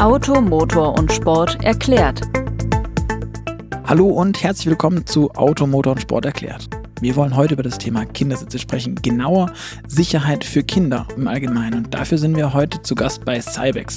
Auto, 0.00 0.40
Motor 0.40 0.96
und 0.96 1.12
Sport 1.12 1.58
erklärt. 1.64 2.20
Hallo 3.84 4.06
und 4.06 4.40
herzlich 4.40 4.68
willkommen 4.68 5.04
zu 5.04 5.32
Auto, 5.32 5.66
Motor 5.66 5.94
und 5.94 6.00
Sport 6.00 6.24
erklärt. 6.24 6.68
Wir 7.00 7.14
wollen 7.14 7.36
heute 7.36 7.54
über 7.54 7.62
das 7.62 7.78
Thema 7.78 8.04
Kindersitze 8.04 8.58
sprechen, 8.58 8.96
genauer 8.96 9.52
Sicherheit 9.86 10.44
für 10.44 10.64
Kinder 10.64 11.06
im 11.16 11.28
Allgemeinen. 11.28 11.84
Und 11.84 11.94
dafür 11.94 12.18
sind 12.18 12.36
wir 12.36 12.54
heute 12.54 12.82
zu 12.82 12.96
Gast 12.96 13.24
bei 13.24 13.40
Cybex 13.40 13.96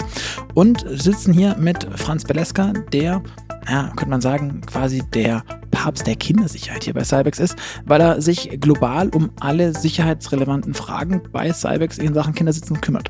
und 0.53 0.85
sitzen 0.87 1.33
hier 1.33 1.55
mit 1.57 1.87
Franz 1.95 2.25
Beleska, 2.25 2.73
der, 2.93 3.23
ja, 3.67 3.87
könnte 3.95 4.09
man 4.09 4.21
sagen, 4.21 4.61
quasi 4.61 5.01
der 5.13 5.43
Papst 5.71 6.05
der 6.05 6.15
Kindersicherheit 6.15 6.83
hier 6.83 6.93
bei 6.93 7.03
Cybex 7.03 7.39
ist, 7.39 7.55
weil 7.85 8.01
er 8.01 8.21
sich 8.21 8.61
global 8.61 9.09
um 9.09 9.31
alle 9.39 9.73
sicherheitsrelevanten 9.73 10.75
Fragen 10.75 11.23
bei 11.31 11.51
Cybex 11.51 11.97
in 11.97 12.13
Sachen 12.13 12.35
Kindersitzen 12.35 12.81
kümmert. 12.81 13.09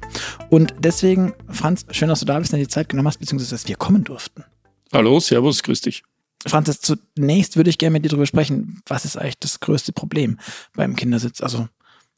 Und 0.50 0.74
deswegen, 0.80 1.34
Franz, 1.50 1.86
schön, 1.92 2.08
dass 2.08 2.22
du 2.22 2.26
da 2.26 2.40
bist 2.40 2.54
und 2.54 2.60
dir 2.60 2.66
die 2.66 2.70
Zeit 2.70 2.88
genommen 2.88 3.10
hast, 3.10 3.18
beziehungsweise 3.18 3.52
dass 3.52 3.68
wir 3.68 3.76
kommen 3.76 4.06
durften. 4.06 4.46
Hallo, 4.94 5.20
Servus, 5.20 5.62
grüß 5.64 5.82
dich. 5.82 6.04
Franz, 6.48 6.80
zunächst 6.82 7.56
würde 7.56 7.70
ich 7.70 7.78
gerne 7.78 7.94
mit 7.94 8.06
dir 8.06 8.10
darüber 8.10 8.26
sprechen, 8.26 8.82
was 8.88 9.06
ist 9.06 9.18
eigentlich 9.18 9.40
das 9.40 9.60
größte 9.60 9.94
Problem 9.94 10.40
beim 10.74 10.96
Kindersitz? 10.96 11.42
Also 11.42 11.68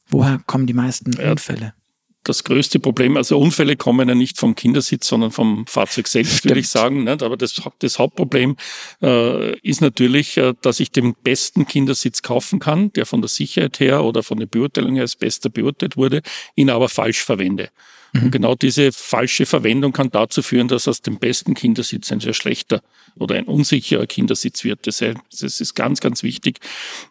woher 0.08 0.40
kommen 0.46 0.66
die 0.66 0.74
meisten 0.74 1.12
ja, 1.12 1.32
Unfälle? 1.32 1.74
Das 2.22 2.42
größte 2.42 2.80
Problem, 2.80 3.18
also 3.18 3.38
Unfälle 3.38 3.76
kommen 3.76 4.08
ja 4.08 4.14
nicht 4.14 4.38
vom 4.38 4.54
Kindersitz, 4.54 5.06
sondern 5.08 5.30
vom 5.30 5.66
Fahrzeug 5.66 6.08
selbst, 6.08 6.38
Stimmt. 6.38 6.52
würde 6.52 6.60
ich 6.60 6.68
sagen. 6.68 7.04
Nicht? 7.04 7.22
Aber 7.22 7.36
das, 7.36 7.60
das 7.80 7.98
Hauptproblem 7.98 8.56
äh, 9.02 9.58
ist 9.58 9.82
natürlich, 9.82 10.38
äh, 10.38 10.54
dass 10.62 10.80
ich 10.80 10.90
den 10.90 11.14
besten 11.22 11.66
Kindersitz 11.66 12.22
kaufen 12.22 12.60
kann, 12.60 12.90
der 12.94 13.04
von 13.04 13.20
der 13.20 13.28
Sicherheit 13.28 13.78
her 13.78 14.04
oder 14.04 14.22
von 14.22 14.38
der 14.38 14.46
Beurteilung 14.46 14.94
her 14.94 15.02
als 15.02 15.16
bester 15.16 15.50
beurteilt 15.50 15.98
wurde, 15.98 16.22
ihn 16.54 16.70
aber 16.70 16.88
falsch 16.88 17.22
verwende. 17.22 17.68
Und 18.22 18.30
genau 18.30 18.54
diese 18.54 18.92
falsche 18.92 19.44
Verwendung 19.44 19.92
kann 19.92 20.10
dazu 20.10 20.40
führen, 20.42 20.68
dass 20.68 20.86
aus 20.86 21.02
dem 21.02 21.18
besten 21.18 21.54
Kindersitz 21.54 22.12
ein 22.12 22.20
sehr 22.20 22.32
schlechter 22.32 22.80
oder 23.16 23.34
ein 23.34 23.46
unsicherer 23.46 24.06
Kindersitz 24.06 24.62
wird. 24.62 24.86
Das 24.86 25.00
ist 25.00 25.74
ganz, 25.74 26.00
ganz 26.00 26.22
wichtig, 26.22 26.60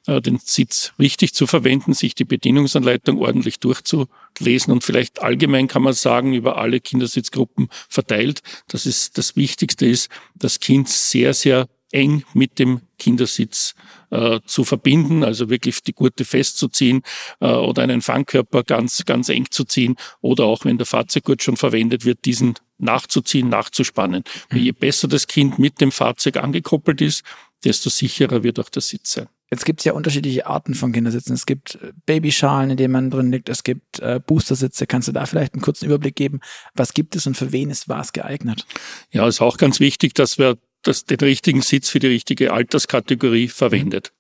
äh, 0.08 0.22
den 0.22 0.40
Sitz 0.44 0.94
richtig 1.00 1.34
zu 1.34 1.46
verwenden, 1.46 1.94
sich 1.94 2.16
die 2.16 2.24
Bedienungsanleitung 2.24 3.18
ordentlich 3.20 3.60
durchzulesen 3.60 4.72
und 4.72 4.84
vielleicht 4.84 5.22
allgemein 5.22 5.68
kann 5.68 5.82
man 5.82 5.94
sagen, 5.94 6.34
über 6.34 6.58
alle 6.58 6.80
Kindersitzgruppen 6.80 7.68
verteilt, 7.90 8.42
dass 8.70 8.86
es 8.86 9.12
das 9.12 9.36
Wichtigste 9.36 9.86
ist, 9.86 10.10
das 10.36 10.62
Kind 10.62 10.88
sehr, 10.88 11.34
sehr 11.34 11.68
eng 11.94 12.24
mit 12.34 12.60
dem 12.60 12.82
Kindersitz 12.98 13.76
äh, 14.12 14.40
zu 14.46 14.64
verbinden, 14.64 15.24
also 15.24 15.50
wirklich 15.50 15.84
die 15.84 15.94
Gurte 15.94 16.26
festzuziehen 16.26 17.02
äh, 17.40 17.48
oder 17.48 17.84
einen 17.84 18.02
Fangkörper 18.02 18.64
ganz, 18.64 19.04
ganz 19.06 19.30
eng 19.30 19.48
zu 19.50 19.64
ziehen 19.64 19.96
oder 20.22 20.46
auch 20.46 20.66
wenn 20.66 20.78
der 20.78 20.86
Fahrzeuggurt 20.86 21.44
schon 21.44 21.58
verwendet 21.58 22.06
wird, 22.06 22.26
diesen 22.26 22.56
nachzuziehen, 22.78 23.50
nachzuspannen. 23.50 24.24
Mhm. 24.52 24.58
Je 24.58 24.72
besser 24.72 25.08
das 25.08 25.28
Kind 25.28 25.60
mit 25.60 25.82
dem 25.82 25.92
Fahrzeug 25.92 26.38
angekoppelt 26.38 27.02
ist, 27.02 27.24
desto 27.64 27.90
sicherer 27.90 28.44
wird 28.44 28.60
auch 28.60 28.70
der 28.70 28.82
Sitz 28.82 29.14
sein. 29.14 29.28
Jetzt 29.50 29.66
gibt 29.66 29.82
es 29.82 29.86
ja 29.86 29.94
unterschiedliche 29.94 30.48
Arten 30.48 30.74
von 30.74 30.92
Kindersitzen. 30.92 31.34
Es 31.34 31.46
gibt 31.46 31.76
äh, 31.76 31.94
Babyschalen, 32.08 32.72
in 32.72 32.78
denen 32.78 32.92
man 32.92 33.12
drin 33.12 33.32
liegt. 33.32 33.50
Es 33.50 33.64
gibt 33.64 34.00
äh, 34.00 34.20
Boostersitze. 34.26 34.88
Kannst 34.88 35.08
du 35.08 35.12
da 35.12 35.26
vielleicht 35.28 35.54
einen 35.54 35.62
kurzen 35.62 35.86
Überblick 35.86 36.16
geben? 36.16 36.40
Was 36.74 36.94
gibt 36.94 37.16
es 37.16 37.28
und 37.28 37.38
für 37.38 37.52
wen 37.52 37.70
ist 37.70 37.88
was 37.88 38.14
geeignet? 38.14 38.66
Ja, 39.12 39.28
ist 39.28 39.42
auch 39.42 39.58
ganz 39.58 39.80
wichtig, 39.80 40.16
dass 40.16 40.40
wir 40.40 40.58
das, 40.84 41.06
den 41.06 41.20
richtigen 41.20 41.62
Sitz 41.62 41.90
für 41.90 42.00
die 42.00 42.08
richtige 42.08 42.54
Alterskategorie 42.54 43.48
verwendet. 43.48 44.12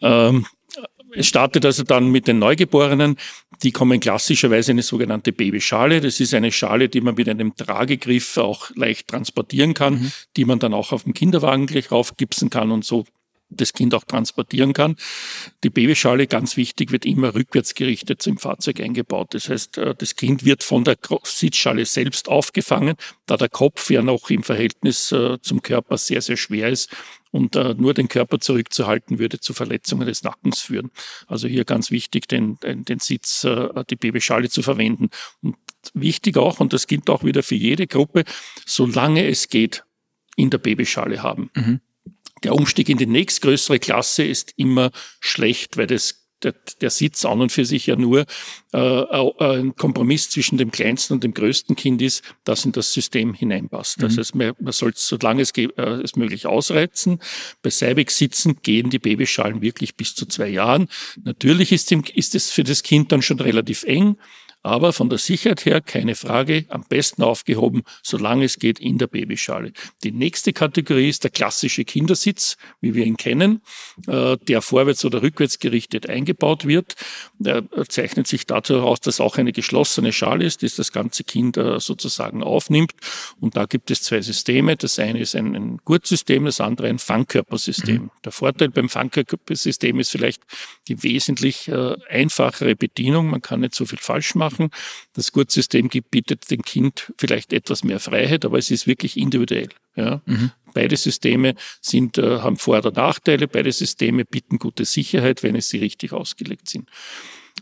Ähm, 0.00 0.46
es 1.16 1.26
startet 1.26 1.64
also 1.64 1.84
dann 1.84 2.10
mit 2.10 2.26
den 2.26 2.38
Neugeborenen. 2.38 3.16
Die 3.62 3.72
kommen 3.72 4.00
klassischerweise 4.00 4.72
in 4.72 4.76
eine 4.76 4.82
sogenannte 4.82 5.32
Babyschale. 5.32 6.00
Das 6.00 6.18
ist 6.20 6.34
eine 6.34 6.50
Schale, 6.50 6.88
die 6.88 7.00
man 7.00 7.14
mit 7.14 7.28
einem 7.28 7.54
Tragegriff 7.54 8.36
auch 8.36 8.70
leicht 8.74 9.08
transportieren 9.08 9.74
kann, 9.74 9.94
mhm. 9.94 10.12
die 10.36 10.44
man 10.44 10.58
dann 10.58 10.74
auch 10.74 10.92
auf 10.92 11.04
dem 11.04 11.14
Kinderwagen 11.14 11.66
gleich 11.66 11.90
raufgipsen 11.90 12.50
kann 12.50 12.70
und 12.70 12.84
so 12.84 13.04
das 13.54 13.72
Kind 13.72 13.94
auch 13.94 14.04
transportieren 14.04 14.72
kann. 14.72 14.96
Die 15.62 15.70
Babyschale, 15.70 16.26
ganz 16.26 16.56
wichtig, 16.56 16.92
wird 16.92 17.06
immer 17.06 17.34
rückwärts 17.34 17.74
gerichtet 17.74 18.26
im 18.26 18.38
Fahrzeug 18.38 18.80
eingebaut. 18.80 19.34
Das 19.34 19.48
heißt, 19.48 19.78
äh, 19.78 19.94
das 19.94 20.16
Kind 20.16 20.44
wird 20.44 20.62
von 20.62 20.84
der 20.84 20.96
Sitzschale 21.24 21.86
selbst 21.86 22.28
aufgefangen, 22.28 22.96
da 23.26 23.36
der 23.36 23.48
Kopf 23.48 23.90
ja 23.90 24.02
noch 24.02 24.30
im 24.30 24.42
Verhältnis 24.42 25.12
äh, 25.12 25.38
zum 25.40 25.62
Körper 25.62 25.98
sehr, 25.98 26.20
sehr 26.20 26.36
schwer 26.36 26.68
ist 26.68 26.90
und 27.30 27.56
äh, 27.56 27.74
nur 27.74 27.94
den 27.94 28.08
Körper 28.08 28.40
zurückzuhalten 28.40 29.18
würde 29.18 29.40
zu 29.40 29.54
Verletzungen 29.54 30.06
des 30.06 30.22
Nackens 30.22 30.60
führen. 30.60 30.90
Also 31.26 31.48
hier 31.48 31.64
ganz 31.64 31.90
wichtig, 31.90 32.28
den, 32.28 32.58
den, 32.60 32.84
den 32.84 33.00
Sitz, 33.00 33.46
die 33.90 33.96
Babyschale 33.96 34.48
zu 34.48 34.62
verwenden. 34.62 35.10
Und 35.42 35.56
wichtig 35.94 36.36
auch, 36.36 36.60
und 36.60 36.72
das 36.72 36.86
gilt 36.86 37.10
auch 37.10 37.24
wieder 37.24 37.42
für 37.42 37.56
jede 37.56 37.86
Gruppe, 37.86 38.24
solange 38.66 39.26
es 39.26 39.48
geht, 39.48 39.84
in 40.36 40.50
der 40.50 40.58
Babyschale 40.58 41.22
haben. 41.22 41.50
Mhm 41.54 41.80
der 42.44 42.54
Umstieg 42.54 42.88
in 42.88 42.98
die 42.98 43.06
nächstgrößere 43.06 43.78
Klasse 43.78 44.24
ist 44.24 44.52
immer 44.56 44.90
schlecht, 45.20 45.76
weil 45.76 45.86
das 45.86 46.24
der, 46.44 46.54
der 46.80 46.90
Sitz 46.90 47.24
an 47.24 47.40
und 47.40 47.50
für 47.50 47.64
sich 47.64 47.86
ja 47.86 47.96
nur 47.96 48.26
äh, 48.72 48.78
äh, 48.78 49.32
ein 49.40 49.74
Kompromiss 49.76 50.30
zwischen 50.30 50.58
dem 50.58 50.70
kleinsten 50.70 51.14
und 51.14 51.24
dem 51.24 51.34
größten 51.34 51.74
Kind 51.74 52.02
ist, 52.02 52.22
das 52.44 52.64
in 52.64 52.72
das 52.72 52.92
System 52.92 53.34
hineinpasst. 53.34 53.98
Mhm. 53.98 54.02
Das 54.02 54.18
heißt, 54.18 54.34
man, 54.34 54.52
man 54.60 54.72
soll 54.72 54.90
es, 54.90 55.08
solange 55.08 55.42
es, 55.42 55.50
äh, 55.52 55.70
es 56.02 56.16
möglich 56.16 56.46
ausreizen. 56.46 57.20
Bei 57.62 57.70
Cybex-Sitzen 57.70 58.60
gehen 58.62 58.90
die 58.90 58.98
Babyschalen 58.98 59.62
wirklich 59.62 59.96
bis 59.96 60.14
zu 60.14 60.26
zwei 60.26 60.48
Jahren. 60.48 60.88
Natürlich 61.22 61.72
ist, 61.72 61.90
dem, 61.90 62.04
ist 62.14 62.34
es 62.34 62.50
für 62.50 62.64
das 62.64 62.82
Kind 62.82 63.10
dann 63.12 63.22
schon 63.22 63.40
relativ 63.40 63.84
eng. 63.84 64.16
Aber 64.64 64.94
von 64.94 65.10
der 65.10 65.18
Sicherheit 65.18 65.66
her 65.66 65.82
keine 65.82 66.14
Frage, 66.14 66.64
am 66.70 66.84
besten 66.88 67.22
aufgehoben, 67.22 67.82
solange 68.02 68.46
es 68.46 68.58
geht, 68.58 68.80
in 68.80 68.96
der 68.96 69.06
Babyschale. 69.06 69.72
Die 70.02 70.10
nächste 70.10 70.54
Kategorie 70.54 71.10
ist 71.10 71.22
der 71.22 71.30
klassische 71.30 71.84
Kindersitz, 71.84 72.56
wie 72.80 72.94
wir 72.94 73.04
ihn 73.04 73.18
kennen, 73.18 73.60
äh, 74.06 74.38
der 74.38 74.62
vorwärts 74.62 75.04
oder 75.04 75.20
rückwärts 75.20 75.58
gerichtet 75.58 76.08
eingebaut 76.08 76.66
wird. 76.66 76.96
Er 77.44 77.62
zeichnet 77.88 78.26
sich 78.26 78.46
dazu 78.46 78.80
aus, 78.80 79.00
dass 79.00 79.20
auch 79.20 79.36
eine 79.36 79.52
geschlossene 79.52 80.14
Schale 80.14 80.46
ist, 80.46 80.62
die 80.62 80.74
das 80.74 80.92
ganze 80.92 81.24
Kind 81.24 81.58
äh, 81.58 81.78
sozusagen 81.78 82.42
aufnimmt. 82.42 82.92
Und 83.40 83.58
da 83.58 83.66
gibt 83.66 83.90
es 83.90 84.02
zwei 84.02 84.22
Systeme. 84.22 84.76
Das 84.76 84.98
eine 84.98 85.20
ist 85.20 85.36
ein, 85.36 85.54
ein 85.54 85.78
Gurtsystem, 85.84 86.46
das 86.46 86.62
andere 86.62 86.88
ein 86.88 86.98
Fangkörpersystem. 86.98 88.04
Mhm. 88.04 88.10
Der 88.24 88.32
Vorteil 88.32 88.70
beim 88.70 88.88
Fangkörpersystem 88.88 90.00
ist 90.00 90.10
vielleicht 90.10 90.42
die 90.88 91.02
wesentlich 91.02 91.68
äh, 91.68 91.96
einfachere 92.08 92.74
Bedienung. 92.76 93.28
Man 93.28 93.42
kann 93.42 93.60
nicht 93.60 93.74
so 93.74 93.84
viel 93.84 93.98
falsch 93.98 94.34
machen 94.34 94.53
machen. 94.54 94.70
Das 95.12 95.32
Gurtsystem 95.32 95.88
bietet 96.10 96.50
dem 96.50 96.62
Kind 96.62 97.12
vielleicht 97.18 97.52
etwas 97.52 97.84
mehr 97.84 98.00
Freiheit, 98.00 98.44
aber 98.44 98.58
es 98.58 98.70
ist 98.70 98.86
wirklich 98.86 99.16
individuell. 99.16 99.68
Ja. 99.96 100.22
Mhm. 100.26 100.50
Beide 100.72 100.96
Systeme 100.96 101.54
sind, 101.80 102.18
äh, 102.18 102.40
haben 102.40 102.56
Vor- 102.56 102.78
oder 102.78 102.90
Nachteile. 102.90 103.46
Beide 103.46 103.70
Systeme 103.70 104.24
bieten 104.24 104.58
gute 104.58 104.84
Sicherheit, 104.84 105.42
wenn 105.42 105.54
es 105.54 105.68
sie 105.68 105.78
richtig 105.78 106.12
ausgelegt 106.12 106.68
sind. 106.68 106.88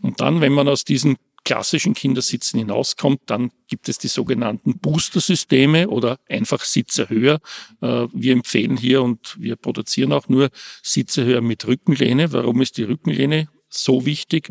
Und 0.01 0.19
dann, 0.19 0.41
wenn 0.41 0.53
man 0.53 0.67
aus 0.67 0.83
diesen 0.83 1.17
klassischen 1.45 1.93
Kindersitzen 1.93 2.57
hinauskommt, 2.57 3.21
dann 3.25 3.51
gibt 3.67 3.89
es 3.89 3.97
die 3.97 4.07
sogenannten 4.07 4.79
Booster-Systeme 4.79 5.89
oder 5.89 6.17
einfach 6.29 6.63
Sitzerhöher. 6.63 7.39
Äh, 7.81 8.07
wir 8.13 8.33
empfehlen 8.33 8.77
hier 8.77 9.03
und 9.03 9.35
wir 9.39 9.57
produzieren 9.57 10.13
auch 10.13 10.27
nur 10.29 10.49
Sitzerhöher 10.81 11.41
mit 11.41 11.67
Rückenlehne. 11.67 12.31
Warum 12.31 12.61
ist 12.61 12.77
die 12.77 12.83
Rückenlehne 12.83 13.49
so 13.73 14.05
wichtig. 14.05 14.49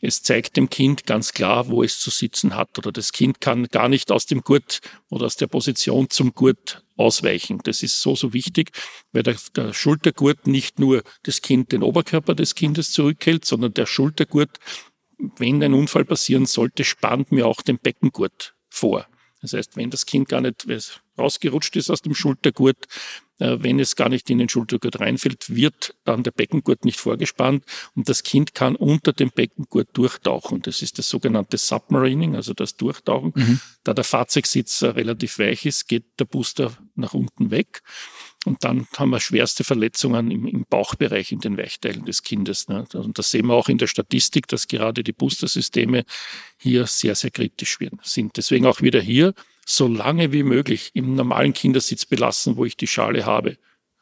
Es 0.00 0.22
zeigt 0.22 0.56
dem 0.56 0.70
Kind 0.70 1.06
ganz 1.06 1.32
klar, 1.32 1.68
wo 1.68 1.82
es 1.82 1.98
zu 2.00 2.10
sitzen 2.10 2.56
hat. 2.56 2.78
Oder 2.78 2.92
das 2.92 3.12
Kind 3.12 3.40
kann 3.40 3.66
gar 3.68 3.88
nicht 3.88 4.10
aus 4.10 4.26
dem 4.26 4.42
Gurt 4.42 4.80
oder 5.10 5.26
aus 5.26 5.36
der 5.36 5.46
Position 5.46 6.10
zum 6.10 6.34
Gurt 6.34 6.82
ausweichen. 6.96 7.60
Das 7.64 7.82
ist 7.82 8.00
so, 8.00 8.14
so 8.14 8.32
wichtig, 8.32 8.70
weil 9.12 9.22
der, 9.22 9.36
der 9.56 9.72
Schultergurt 9.72 10.46
nicht 10.46 10.78
nur 10.78 11.02
das 11.22 11.42
Kind, 11.42 11.72
den 11.72 11.82
Oberkörper 11.82 12.34
des 12.34 12.54
Kindes 12.54 12.92
zurückhält, 12.92 13.44
sondern 13.44 13.74
der 13.74 13.86
Schultergurt, 13.86 14.58
wenn 15.38 15.62
ein 15.62 15.74
Unfall 15.74 16.04
passieren 16.04 16.46
sollte, 16.46 16.84
spannt 16.84 17.32
mir 17.32 17.46
auch 17.46 17.62
den 17.62 17.78
Beckengurt 17.78 18.54
vor. 18.68 19.06
Das 19.40 19.52
heißt, 19.52 19.76
wenn 19.76 19.90
das 19.90 20.06
Kind 20.06 20.28
gar 20.28 20.40
nicht 20.40 20.66
rausgerutscht 21.18 21.76
ist 21.76 21.90
aus 21.90 22.00
dem 22.00 22.14
Schultergurt, 22.14 22.86
wenn 23.38 23.80
es 23.80 23.96
gar 23.96 24.08
nicht 24.08 24.30
in 24.30 24.38
den 24.38 24.48
Schultergurt 24.48 25.00
reinfällt, 25.00 25.54
wird 25.54 25.94
dann 26.04 26.22
der 26.22 26.30
Beckengurt 26.30 26.84
nicht 26.84 27.00
vorgespannt 27.00 27.64
und 27.94 28.08
das 28.08 28.22
Kind 28.22 28.54
kann 28.54 28.76
unter 28.76 29.12
dem 29.12 29.30
Beckengurt 29.30 29.88
durchtauchen. 29.92 30.62
Das 30.62 30.82
ist 30.82 30.98
das 30.98 31.08
sogenannte 31.08 31.58
Submarining, 31.58 32.36
also 32.36 32.54
das 32.54 32.76
Durchtauchen. 32.76 33.32
Mhm. 33.34 33.60
Da 33.82 33.92
der 33.92 34.04
Fahrzeugsitz 34.04 34.82
äh, 34.82 34.88
relativ 34.88 35.38
weich 35.38 35.66
ist, 35.66 35.88
geht 35.88 36.04
der 36.18 36.26
Booster 36.26 36.76
nach 36.94 37.14
unten 37.14 37.50
weg. 37.50 37.82
Und 38.44 38.62
dann 38.62 38.86
haben 38.96 39.10
wir 39.10 39.20
schwerste 39.20 39.64
Verletzungen 39.64 40.30
im, 40.30 40.46
im 40.46 40.66
Bauchbereich, 40.68 41.32
in 41.32 41.40
den 41.40 41.56
Weichteilen 41.56 42.04
des 42.04 42.22
Kindes. 42.22 42.68
Ne? 42.68 42.84
Und 42.92 43.18
das 43.18 43.30
sehen 43.30 43.46
wir 43.46 43.54
auch 43.54 43.68
in 43.68 43.78
der 43.78 43.86
Statistik, 43.86 44.48
dass 44.48 44.68
gerade 44.68 45.02
die 45.02 45.12
Boostersysteme 45.12 46.04
hier 46.58 46.86
sehr, 46.86 47.14
sehr 47.14 47.30
kritisch 47.30 47.78
sind. 48.02 48.36
Deswegen 48.36 48.66
auch 48.66 48.82
wieder 48.82 49.00
hier 49.00 49.34
so 49.66 49.88
lange 49.88 50.32
wie 50.32 50.42
möglich 50.42 50.90
im 50.94 51.14
normalen 51.14 51.52
Kindersitz 51.52 52.06
belassen, 52.06 52.56
wo 52.56 52.64
ich 52.64 52.76
die 52.76 52.86
Schale 52.86 53.26
habe, 53.26 53.56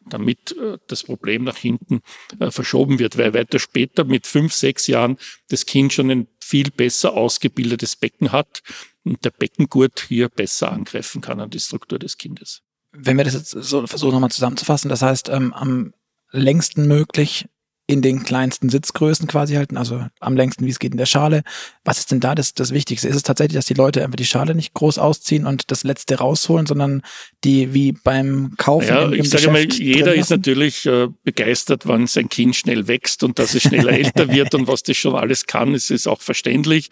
damit 0.08 0.56
äh, 0.58 0.78
das 0.88 1.04
Problem 1.04 1.44
nach 1.44 1.56
hinten 1.56 2.00
äh, 2.40 2.50
verschoben 2.50 2.98
wird, 2.98 3.18
weil 3.18 3.34
weiter 3.34 3.58
später 3.58 4.04
mit 4.04 4.26
fünf, 4.26 4.52
sechs 4.52 4.86
Jahren 4.86 5.18
das 5.48 5.66
Kind 5.66 5.92
schon 5.92 6.10
ein 6.10 6.26
viel 6.40 6.70
besser 6.70 7.14
ausgebildetes 7.14 7.96
Becken 7.96 8.32
hat, 8.32 8.62
und 9.04 9.24
der 9.24 9.30
Beckengurt 9.30 10.04
hier 10.08 10.28
besser 10.28 10.72
angreifen 10.72 11.20
kann 11.20 11.40
an 11.40 11.50
die 11.50 11.60
Struktur 11.60 11.98
des 11.98 12.18
Kindes. 12.18 12.62
Wenn 12.92 13.16
wir 13.16 13.24
das 13.24 13.34
jetzt 13.34 13.50
so 13.50 13.86
versuchen 13.86 14.12
nochmal 14.12 14.30
zusammenzufassen, 14.30 14.88
das 14.88 15.02
heißt, 15.02 15.28
ähm, 15.28 15.52
am 15.54 15.94
längsten 16.30 16.86
möglich 16.86 17.46
in 17.92 18.00
den 18.00 18.24
kleinsten 18.24 18.70
Sitzgrößen 18.70 19.28
quasi 19.28 19.54
halten, 19.54 19.76
also 19.76 20.06
am 20.18 20.34
längsten, 20.34 20.64
wie 20.64 20.70
es 20.70 20.78
geht 20.78 20.92
in 20.92 20.98
der 20.98 21.06
Schale. 21.06 21.42
Was 21.84 21.98
ist 21.98 22.10
denn 22.10 22.20
da 22.20 22.34
das, 22.34 22.54
das 22.54 22.72
Wichtigste? 22.72 23.06
Ist 23.06 23.16
es 23.16 23.22
tatsächlich, 23.22 23.56
dass 23.56 23.66
die 23.66 23.74
Leute 23.74 24.02
einfach 24.02 24.16
die 24.16 24.24
Schale 24.24 24.54
nicht 24.54 24.72
groß 24.72 24.96
ausziehen 24.98 25.46
und 25.46 25.70
das 25.70 25.84
Letzte 25.84 26.16
rausholen, 26.16 26.64
sondern 26.64 27.02
die 27.44 27.74
wie 27.74 27.92
beim 27.92 28.54
Kaufen 28.56 28.88
ja, 28.88 29.04
im, 29.04 29.12
im 29.12 29.20
ich 29.20 29.28
sage 29.28 29.50
mal, 29.50 29.70
jeder 29.70 30.14
ist 30.14 30.30
natürlich 30.30 30.86
äh, 30.86 31.08
begeistert, 31.22 31.86
wenn 31.86 32.06
sein 32.06 32.30
Kind 32.30 32.56
schnell 32.56 32.88
wächst 32.88 33.24
und 33.24 33.38
dass 33.38 33.52
es 33.52 33.62
schneller 33.62 33.92
älter 33.98 34.32
wird 34.32 34.54
und 34.54 34.68
was 34.68 34.82
das 34.82 34.96
schon 34.96 35.14
alles 35.14 35.44
kann, 35.46 35.74
ist, 35.74 35.90
ist 35.90 36.06
auch 36.06 36.22
verständlich. 36.22 36.88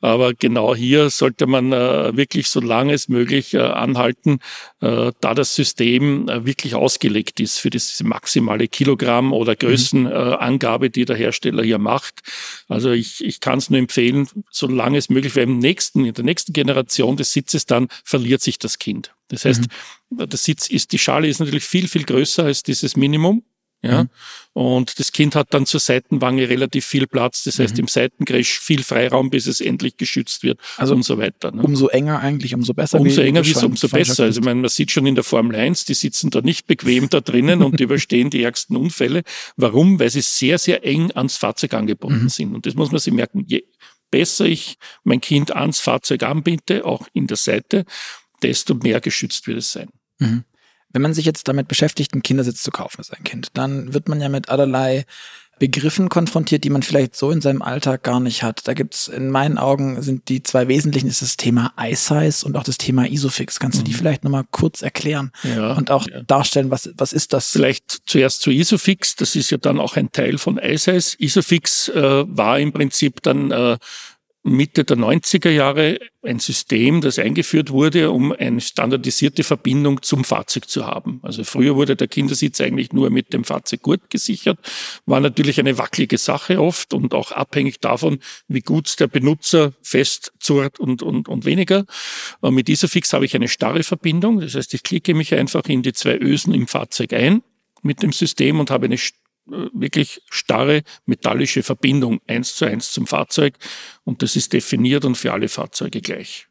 Aber 0.00 0.34
genau 0.34 0.76
hier 0.76 1.10
sollte 1.10 1.48
man 1.48 1.72
äh, 1.72 2.16
wirklich 2.16 2.48
so 2.48 2.60
lange 2.60 2.92
es 2.92 3.08
möglich 3.08 3.54
äh, 3.54 3.58
anhalten, 3.58 4.38
äh, 4.80 5.10
da 5.20 5.34
das 5.34 5.56
System 5.56 6.28
äh, 6.28 6.46
wirklich 6.46 6.76
ausgelegt 6.76 7.40
ist 7.40 7.58
für 7.58 7.70
diese 7.70 8.04
maximale 8.04 8.68
Kilogramm 8.68 9.32
oder 9.32 9.56
Größenangabe, 10.44 10.90
die 10.90 11.04
der 11.04 11.16
Hersteller 11.16 11.62
hier 11.62 11.78
macht. 11.78 12.22
Also 12.68 12.90
ich, 12.90 13.24
ich 13.24 13.40
kann 13.40 13.58
es 13.58 13.70
nur 13.70 13.78
empfehlen, 13.78 14.28
solange 14.50 14.98
es 14.98 15.08
möglich 15.08 15.34
wäre, 15.36 15.44
im 15.50 15.58
nächsten, 15.58 16.04
in 16.04 16.14
der 16.14 16.24
nächsten 16.24 16.52
Generation 16.52 17.16
des 17.16 17.32
Sitzes 17.32 17.66
dann 17.66 17.88
verliert 18.04 18.42
sich 18.42 18.58
das 18.58 18.78
Kind. 18.78 19.14
Das 19.28 19.44
heißt, 19.44 19.62
mhm. 20.10 20.28
der 20.28 20.38
Sitz 20.38 20.68
ist, 20.68 20.92
die 20.92 20.98
Schale 20.98 21.28
ist 21.28 21.40
natürlich 21.40 21.64
viel, 21.64 21.88
viel 21.88 22.04
größer 22.04 22.44
als 22.44 22.62
dieses 22.62 22.96
Minimum. 22.96 23.42
Ja? 23.84 24.04
Mhm. 24.04 24.08
Und 24.52 24.98
das 25.00 25.10
Kind 25.10 25.34
hat 25.34 25.52
dann 25.52 25.66
zur 25.66 25.80
Seitenwange 25.80 26.48
relativ 26.48 26.86
viel 26.86 27.06
Platz, 27.06 27.42
das 27.42 27.58
heißt 27.58 27.74
mhm. 27.74 27.80
im 27.80 27.88
Seitengresch 27.88 28.60
viel 28.60 28.84
Freiraum, 28.84 29.28
bis 29.30 29.46
es 29.46 29.60
endlich 29.60 29.96
geschützt 29.96 30.42
wird 30.42 30.60
also 30.76 30.94
und 30.94 31.02
so 31.02 31.18
weiter. 31.18 31.50
Ne? 31.50 31.62
Umso 31.62 31.88
enger 31.88 32.20
eigentlich, 32.20 32.54
umso 32.54 32.72
besser. 32.72 33.00
Umso 33.00 33.20
enger 33.20 33.44
wie 33.44 33.50
es, 33.50 33.62
umso 33.62 33.88
besser. 33.88 34.24
Also 34.24 34.40
ich 34.40 34.44
meine, 34.44 34.60
man 34.60 34.70
sieht 34.70 34.92
schon 34.92 35.06
in 35.06 35.16
der 35.16 35.24
Formel 35.24 35.56
1, 35.56 35.86
die 35.86 35.94
sitzen 35.94 36.30
da 36.30 36.40
nicht 36.40 36.66
bequem 36.66 37.08
da 37.08 37.20
drinnen 37.20 37.62
und 37.62 37.80
überstehen 37.80 38.30
die 38.30 38.42
ärgsten 38.44 38.76
Unfälle. 38.76 39.22
Warum? 39.56 39.98
Weil 39.98 40.10
sie 40.10 40.22
sehr, 40.22 40.58
sehr 40.58 40.84
eng 40.84 41.10
ans 41.12 41.36
Fahrzeug 41.36 41.74
angebunden 41.74 42.24
mhm. 42.24 42.28
sind. 42.28 42.54
Und 42.54 42.66
das 42.66 42.74
muss 42.74 42.92
man 42.92 43.00
sich 43.00 43.12
merken. 43.12 43.44
Je 43.46 43.64
besser 44.10 44.44
ich 44.46 44.78
mein 45.02 45.20
Kind 45.20 45.56
ans 45.56 45.80
Fahrzeug 45.80 46.22
anbinde, 46.22 46.84
auch 46.84 47.08
in 47.12 47.26
der 47.26 47.36
Seite, 47.36 47.84
desto 48.42 48.74
mehr 48.74 49.00
geschützt 49.00 49.48
wird 49.48 49.58
es 49.58 49.72
sein. 49.72 49.88
Mhm. 50.20 50.44
Wenn 50.94 51.02
man 51.02 51.12
sich 51.12 51.26
jetzt 51.26 51.48
damit 51.48 51.68
beschäftigt, 51.68 52.14
einen 52.14 52.22
Kindersitz 52.22 52.62
zu 52.62 52.70
kaufen 52.70 52.96
für 52.96 53.04
sein 53.04 53.24
Kind, 53.24 53.48
dann 53.54 53.92
wird 53.92 54.08
man 54.08 54.20
ja 54.20 54.28
mit 54.30 54.48
allerlei 54.48 55.04
Begriffen 55.58 56.08
konfrontiert, 56.08 56.64
die 56.64 56.70
man 56.70 56.82
vielleicht 56.82 57.14
so 57.14 57.30
in 57.30 57.40
seinem 57.40 57.62
Alltag 57.62 58.02
gar 58.02 58.18
nicht 58.18 58.42
hat. 58.42 58.66
Da 58.66 58.74
gibt's 58.74 59.06
in 59.06 59.30
meinen 59.30 59.56
Augen 59.56 60.02
sind 60.02 60.28
die 60.28 60.42
zwei 60.42 60.66
wesentlichen 60.66 61.08
ist 61.08 61.22
das 61.22 61.36
Thema 61.36 61.72
iSize 61.80 62.44
und 62.44 62.56
auch 62.56 62.64
das 62.64 62.76
Thema 62.76 63.08
Isofix. 63.08 63.60
Kannst 63.60 63.78
du 63.78 63.84
die 63.84 63.92
mhm. 63.92 63.96
vielleicht 63.96 64.24
nochmal 64.24 64.44
kurz 64.50 64.82
erklären 64.82 65.30
ja, 65.42 65.74
und 65.74 65.90
auch 65.90 66.08
ja. 66.08 66.22
darstellen, 66.22 66.70
was, 66.70 66.90
was 66.96 67.12
ist 67.12 67.32
das? 67.32 67.52
Vielleicht 67.52 68.02
zuerst 68.06 68.42
zu 68.42 68.50
Isofix. 68.50 69.14
Das 69.16 69.36
ist 69.36 69.50
ja 69.50 69.58
dann 69.58 69.78
auch 69.78 69.96
ein 69.96 70.10
Teil 70.10 70.38
von 70.38 70.58
iSize. 70.58 71.16
Isofix 71.18 71.88
äh, 71.88 72.24
war 72.26 72.58
im 72.58 72.72
Prinzip 72.72 73.22
dann 73.22 73.52
äh, 73.52 73.78
Mitte 74.46 74.84
der 74.84 74.98
90er 74.98 75.48
Jahre 75.48 75.98
ein 76.22 76.38
System, 76.38 77.00
das 77.00 77.18
eingeführt 77.18 77.70
wurde, 77.70 78.10
um 78.10 78.30
eine 78.30 78.60
standardisierte 78.60 79.42
Verbindung 79.42 80.02
zum 80.02 80.22
Fahrzeug 80.22 80.68
zu 80.68 80.86
haben. 80.86 81.20
Also 81.22 81.44
früher 81.44 81.76
wurde 81.76 81.96
der 81.96 82.08
Kindersitz 82.08 82.60
eigentlich 82.60 82.92
nur 82.92 83.08
mit 83.08 83.32
dem 83.32 83.44
Fahrzeuggurt 83.44 84.10
gesichert, 84.10 84.58
war 85.06 85.20
natürlich 85.20 85.58
eine 85.58 85.78
wackelige 85.78 86.18
Sache 86.18 86.60
oft 86.60 86.92
und 86.92 87.14
auch 87.14 87.32
abhängig 87.32 87.80
davon, 87.80 88.18
wie 88.46 88.60
gut 88.60 89.00
der 89.00 89.06
Benutzer 89.06 89.72
festzurrt 89.82 90.78
und, 90.78 91.02
und, 91.02 91.26
und 91.26 91.46
weniger. 91.46 91.86
Und 92.40 92.54
mit 92.54 92.68
dieser 92.68 92.88
Fix 92.88 93.14
habe 93.14 93.24
ich 93.24 93.34
eine 93.34 93.48
starre 93.48 93.82
Verbindung. 93.82 94.40
Das 94.40 94.54
heißt, 94.54 94.74
ich 94.74 94.82
klicke 94.82 95.14
mich 95.14 95.34
einfach 95.34 95.64
in 95.64 95.82
die 95.82 95.94
zwei 95.94 96.18
Ösen 96.18 96.52
im 96.52 96.66
Fahrzeug 96.66 97.14
ein 97.14 97.42
mit 97.82 98.02
dem 98.02 98.12
System 98.12 98.60
und 98.60 98.70
habe 98.70 98.86
eine 98.86 98.96
äh, 98.96 99.23
wirklich 99.46 100.22
starre 100.30 100.82
metallische 101.06 101.62
Verbindung 101.62 102.20
eins 102.26 102.56
zu 102.56 102.64
eins 102.64 102.92
zum 102.92 103.06
Fahrzeug. 103.06 103.54
Und 104.04 104.22
das 104.22 104.36
ist 104.36 104.52
definiert 104.52 105.04
und 105.04 105.16
für 105.16 105.32
alle 105.32 105.48
Fahrzeuge 105.48 106.00
gleich. 106.00 106.48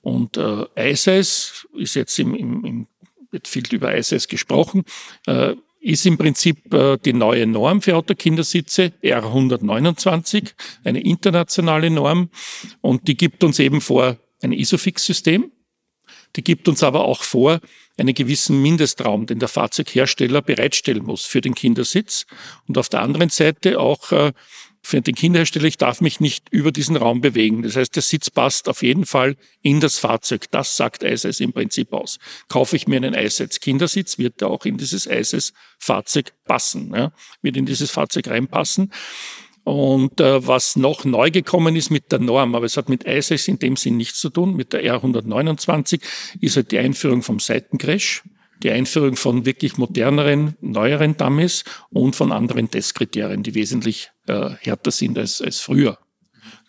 Und 0.00 0.36
äh, 0.36 0.64
ISIS 0.76 1.66
ist 1.74 1.94
jetzt 1.94 2.18
im, 2.18 2.34
im, 2.34 2.64
im 2.64 2.86
wird 3.32 3.48
viel 3.48 3.64
über 3.72 3.96
ISIS 3.96 4.28
gesprochen, 4.28 4.84
äh, 5.26 5.54
ist 5.80 6.06
im 6.06 6.16
Prinzip 6.16 6.72
äh, 6.72 6.98
die 6.98 7.12
neue 7.12 7.46
Norm 7.46 7.82
für 7.82 7.96
Autokindersitze, 7.96 8.92
R129, 9.02 10.52
eine 10.84 11.00
internationale 11.00 11.90
Norm. 11.90 12.28
Und 12.80 13.08
die 13.08 13.16
gibt 13.16 13.42
uns 13.42 13.58
eben 13.58 13.80
vor 13.80 14.18
ein 14.42 14.52
Isofix-System, 14.52 15.50
die 16.36 16.44
gibt 16.44 16.68
uns 16.68 16.82
aber 16.82 17.04
auch 17.04 17.22
vor 17.22 17.60
einen 17.98 18.14
gewissen 18.14 18.60
Mindestraum, 18.62 19.26
den 19.26 19.38
der 19.38 19.48
Fahrzeughersteller 19.48 20.42
bereitstellen 20.42 21.04
muss 21.04 21.24
für 21.24 21.40
den 21.40 21.54
Kindersitz. 21.54 22.26
Und 22.66 22.78
auf 22.78 22.88
der 22.88 23.02
anderen 23.02 23.28
Seite 23.28 23.78
auch 23.78 24.12
äh, 24.12 24.32
für 24.82 25.00
den 25.00 25.14
Kinderhersteller, 25.14 25.66
ich 25.66 25.78
darf 25.78 26.00
mich 26.00 26.18
nicht 26.18 26.48
über 26.50 26.72
diesen 26.72 26.96
Raum 26.96 27.20
bewegen. 27.20 27.62
Das 27.62 27.76
heißt, 27.76 27.94
der 27.94 28.02
Sitz 28.02 28.30
passt 28.30 28.68
auf 28.68 28.82
jeden 28.82 29.06
Fall 29.06 29.36
in 29.62 29.78
das 29.80 29.98
Fahrzeug. 29.98 30.50
Das 30.50 30.76
sagt 30.76 31.04
ISIS 31.04 31.38
im 31.40 31.52
Prinzip 31.52 31.92
aus. 31.92 32.18
Kaufe 32.48 32.74
ich 32.76 32.88
mir 32.88 32.96
einen 32.96 33.14
ISIS 33.14 33.60
Kindersitz, 33.60 34.18
wird 34.18 34.42
er 34.42 34.48
auch 34.48 34.64
in 34.64 34.78
dieses 34.78 35.06
ISIS 35.06 35.52
Fahrzeug 35.78 36.32
passen, 36.44 36.92
ja, 36.94 37.12
wird 37.42 37.56
in 37.56 37.66
dieses 37.66 37.90
Fahrzeug 37.90 38.28
reinpassen. 38.28 38.92
Und 39.64 40.20
äh, 40.20 40.46
was 40.46 40.74
noch 40.76 41.04
neu 41.04 41.30
gekommen 41.30 41.76
ist 41.76 41.90
mit 41.90 42.10
der 42.10 42.18
Norm, 42.18 42.54
aber 42.54 42.66
es 42.66 42.76
hat 42.76 42.88
mit 42.88 43.04
ISIS 43.04 43.46
in 43.46 43.58
dem 43.58 43.76
Sinn 43.76 43.96
nichts 43.96 44.18
zu 44.18 44.28
tun, 44.28 44.56
mit 44.56 44.72
der 44.72 44.82
R129, 44.82 46.00
ist 46.40 46.56
halt 46.56 46.72
die 46.72 46.78
Einführung 46.78 47.22
vom 47.22 47.38
Seitencrash, 47.38 48.24
die 48.62 48.70
Einführung 48.70 49.16
von 49.16 49.44
wirklich 49.44 49.78
moderneren, 49.78 50.56
neueren 50.60 51.16
Dummies 51.16 51.64
und 51.90 52.16
von 52.16 52.32
anderen 52.32 52.70
Testkriterien, 52.70 53.42
die 53.42 53.54
wesentlich 53.54 54.10
äh, 54.26 54.50
härter 54.60 54.90
sind 54.90 55.16
als, 55.18 55.40
als 55.40 55.60
früher. 55.60 55.98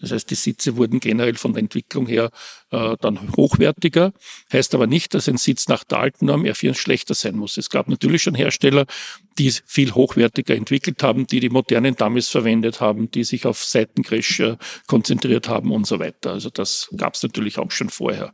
Das 0.04 0.12
heißt, 0.12 0.30
die 0.30 0.36
Sitze 0.36 0.76
wurden 0.76 1.00
generell 1.00 1.36
von 1.36 1.54
der 1.54 1.62
Entwicklung 1.62 2.08
her 2.08 2.30
äh, 2.72 2.98
dann 3.00 3.38
hochwertiger. 3.38 4.12
Heißt 4.52 4.76
aber 4.76 4.86
nicht, 4.86 5.14
dass 5.14 5.30
ein 5.30 5.38
Sitz 5.38 5.70
nach 5.70 5.86
der 5.86 6.00
alten 6.00 6.26
Norm 6.26 6.44
R4 6.44 6.74
schlechter 6.74 7.14
sein 7.14 7.38
muss. 7.38 7.56
Es 7.56 7.70
gab 7.70 7.88
natürlich 7.88 8.22
schon 8.22 8.36
Hersteller, 8.36 8.86
die 9.38 9.50
viel 9.66 9.94
hochwertiger 9.96 10.56
entwickelt 10.56 11.02
haben, 11.04 11.26
die 11.26 11.40
die 11.40 11.48
modernen 11.48 11.96
Dummies 11.96 12.28
verwendet 12.28 12.82
haben, 12.82 13.12
die 13.12 13.24
sich 13.24 13.46
auf 13.46 13.64
Seitencrash 13.64 14.42
äh, 14.42 14.58
konzentriert 14.88 15.48
haben 15.48 15.72
und 15.72 15.88
so 15.88 16.00
weiter. 16.00 16.32
Also 16.32 16.50
das 16.50 16.90
gab 16.98 17.14
es 17.14 17.24
natürlich 17.24 17.58
auch 17.58 17.72
schon 17.72 17.88
vorher. 17.90 18.34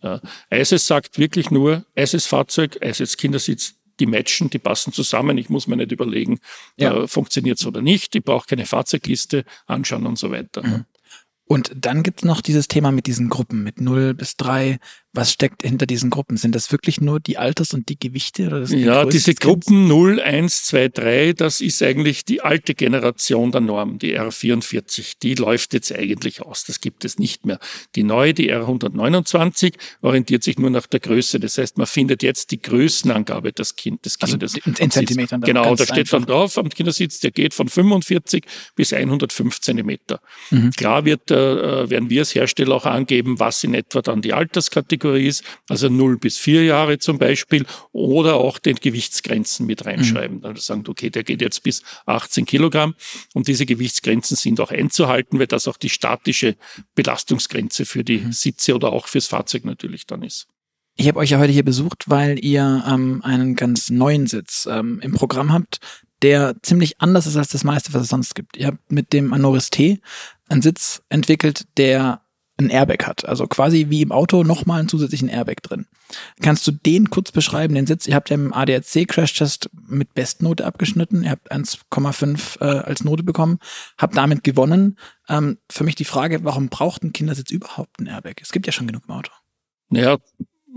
Äh, 0.00 0.18
ISIS 0.50 0.86
sagt 0.86 1.18
wirklich 1.18 1.50
nur, 1.50 1.84
ISIS-Fahrzeug, 1.94 2.78
ISIS-Kindersitz, 2.82 3.74
die 4.00 4.06
matchen, 4.06 4.48
die 4.48 4.58
passen 4.58 4.94
zusammen. 4.94 5.36
Ich 5.36 5.50
muss 5.50 5.66
mir 5.66 5.76
nicht 5.76 5.92
überlegen, 5.92 6.40
ja. 6.78 7.02
äh, 7.02 7.06
funktioniert 7.06 7.58
es 7.58 7.66
oder 7.66 7.82
nicht. 7.82 8.16
Ich 8.16 8.24
brauche 8.24 8.46
keine 8.46 8.64
Fahrzeugliste 8.64 9.44
anschauen 9.66 10.06
und 10.06 10.18
so 10.18 10.30
weiter. 10.30 10.62
Mhm. 10.66 10.86
Und 11.52 11.70
dann 11.76 12.02
gibt's 12.02 12.24
noch 12.24 12.40
dieses 12.40 12.66
Thema 12.66 12.92
mit 12.92 13.06
diesen 13.06 13.28
Gruppen, 13.28 13.62
mit 13.62 13.78
0 13.78 14.14
bis 14.14 14.38
3. 14.38 14.78
Was 15.14 15.30
steckt 15.30 15.62
hinter 15.62 15.84
diesen 15.84 16.08
Gruppen? 16.08 16.38
Sind 16.38 16.54
das 16.54 16.72
wirklich 16.72 17.02
nur 17.02 17.20
die 17.20 17.36
Alters- 17.36 17.74
und 17.74 17.90
die 17.90 17.98
Gewichte? 17.98 18.46
Oder 18.46 18.64
die 18.64 18.78
ja, 18.78 19.04
diese 19.04 19.34
Gruppen 19.34 19.86
0, 19.86 20.20
1, 20.20 20.64
2, 20.64 20.88
3, 20.88 21.32
das 21.34 21.60
ist 21.60 21.82
eigentlich 21.82 22.24
die 22.24 22.40
alte 22.40 22.74
Generation 22.74 23.52
der 23.52 23.60
Norm, 23.60 23.98
die 23.98 24.18
R44. 24.18 25.16
Die 25.22 25.34
läuft 25.34 25.74
jetzt 25.74 25.94
eigentlich 25.94 26.40
aus. 26.40 26.64
Das 26.64 26.80
gibt 26.80 27.04
es 27.04 27.18
nicht 27.18 27.44
mehr. 27.44 27.58
Die 27.94 28.04
neue, 28.04 28.32
die 28.32 28.50
R129, 28.50 29.74
orientiert 30.00 30.44
sich 30.44 30.58
nur 30.58 30.70
nach 30.70 30.86
der 30.86 31.00
Größe. 31.00 31.38
Das 31.38 31.58
heißt, 31.58 31.76
man 31.76 31.86
findet 31.86 32.22
jetzt 32.22 32.50
die 32.50 32.62
Größenangabe 32.62 33.52
des, 33.52 33.76
kind, 33.76 34.06
des 34.06 34.18
also 34.18 34.38
Kindes. 34.38 34.54
In, 34.54 34.72
in 34.78 34.90
Zentimetern. 34.90 35.42
Genau, 35.42 35.74
da 35.74 35.84
steht 35.84 35.98
einfach. 35.98 36.20
dann 36.20 36.26
drauf 36.26 36.56
am 36.56 36.70
Kindersitz, 36.70 37.20
der 37.20 37.32
geht 37.32 37.52
von 37.52 37.68
45 37.68 38.44
bis 38.76 38.94
105 38.94 39.60
Zentimeter. 39.60 40.20
Mhm. 40.50 40.70
Klar 40.70 41.04
wird 41.04 41.30
äh, 41.30 41.82
äh, 41.82 41.90
werden 41.90 42.08
wir 42.08 42.22
als 42.22 42.34
Hersteller 42.34 42.76
auch 42.76 42.86
angeben, 42.86 43.38
was 43.38 43.62
in 43.62 43.74
etwa 43.74 44.00
dann 44.00 44.22
die 44.22 44.32
Alterskategorie 44.32 45.01
ist, 45.10 45.44
also 45.68 45.88
0 45.88 46.18
bis 46.18 46.38
4 46.38 46.64
Jahre 46.64 46.98
zum 46.98 47.18
Beispiel, 47.18 47.66
oder 47.92 48.36
auch 48.36 48.58
den 48.58 48.76
Gewichtsgrenzen 48.76 49.66
mit 49.66 49.84
reinschreiben. 49.86 50.38
Mhm. 50.38 50.44
Also 50.44 50.60
sagen, 50.60 50.84
okay, 50.88 51.10
der 51.10 51.24
geht 51.24 51.40
jetzt 51.40 51.62
bis 51.62 51.82
18 52.06 52.46
Kilogramm 52.46 52.94
und 53.34 53.48
diese 53.48 53.66
Gewichtsgrenzen 53.66 54.36
sind 54.36 54.60
auch 54.60 54.70
einzuhalten, 54.70 55.38
weil 55.38 55.46
das 55.46 55.68
auch 55.68 55.76
die 55.76 55.90
statische 55.90 56.56
Belastungsgrenze 56.94 57.84
für 57.84 58.04
die 58.04 58.18
mhm. 58.18 58.32
Sitze 58.32 58.74
oder 58.74 58.92
auch 58.92 59.06
fürs 59.06 59.26
Fahrzeug 59.26 59.64
natürlich 59.64 60.06
dann 60.06 60.22
ist. 60.22 60.46
Ich 60.96 61.08
habe 61.08 61.18
euch 61.20 61.30
ja 61.30 61.38
heute 61.38 61.52
hier 61.52 61.64
besucht, 61.64 62.04
weil 62.08 62.44
ihr 62.44 62.84
ähm, 62.86 63.22
einen 63.24 63.56
ganz 63.56 63.88
neuen 63.88 64.26
Sitz 64.26 64.68
ähm, 64.70 65.00
im 65.00 65.14
Programm 65.14 65.52
habt, 65.52 65.78
der 66.20 66.54
ziemlich 66.62 67.00
anders 67.00 67.26
ist 67.26 67.36
als 67.36 67.48
das 67.48 67.64
meiste, 67.64 67.92
was 67.94 68.02
es 68.02 68.08
sonst 68.08 68.34
gibt. 68.34 68.56
Ihr 68.56 68.68
habt 68.68 68.92
mit 68.92 69.12
dem 69.12 69.32
Anoris 69.32 69.70
T 69.70 70.00
einen 70.48 70.62
Sitz 70.62 71.02
entwickelt, 71.08 71.66
der 71.76 72.22
ein 72.66 72.70
Airbag 72.70 73.06
hat. 73.06 73.24
Also 73.24 73.46
quasi 73.46 73.86
wie 73.88 74.02
im 74.02 74.12
Auto 74.12 74.44
nochmal 74.44 74.80
einen 74.80 74.88
zusätzlichen 74.88 75.28
Airbag 75.28 75.62
drin. 75.62 75.86
Kannst 76.40 76.66
du 76.66 76.72
den 76.72 77.10
kurz 77.10 77.32
beschreiben, 77.32 77.74
den 77.74 77.86
Sitz? 77.86 78.06
Ihr 78.06 78.14
habt 78.14 78.30
ja 78.30 78.34
im 78.34 78.52
ADAC-Crash-Test 78.52 79.70
mit 79.88 80.14
Bestnote 80.14 80.64
abgeschnitten. 80.64 81.24
Ihr 81.24 81.30
habt 81.30 81.52
1,5 81.52 82.60
äh, 82.60 82.64
als 82.64 83.04
Note 83.04 83.22
bekommen, 83.22 83.58
habt 83.98 84.16
damit 84.16 84.44
gewonnen. 84.44 84.98
Ähm, 85.28 85.58
für 85.70 85.84
mich 85.84 85.94
die 85.94 86.04
Frage, 86.04 86.44
warum 86.44 86.68
braucht 86.68 87.02
ein 87.02 87.12
Kindersitz 87.12 87.50
überhaupt 87.50 87.98
einen 87.98 88.08
Airbag? 88.08 88.34
Es 88.40 88.52
gibt 88.52 88.66
ja 88.66 88.72
schon 88.72 88.86
genug 88.86 89.04
im 89.08 89.14
Auto. 89.14 89.32
Naja, 89.88 90.18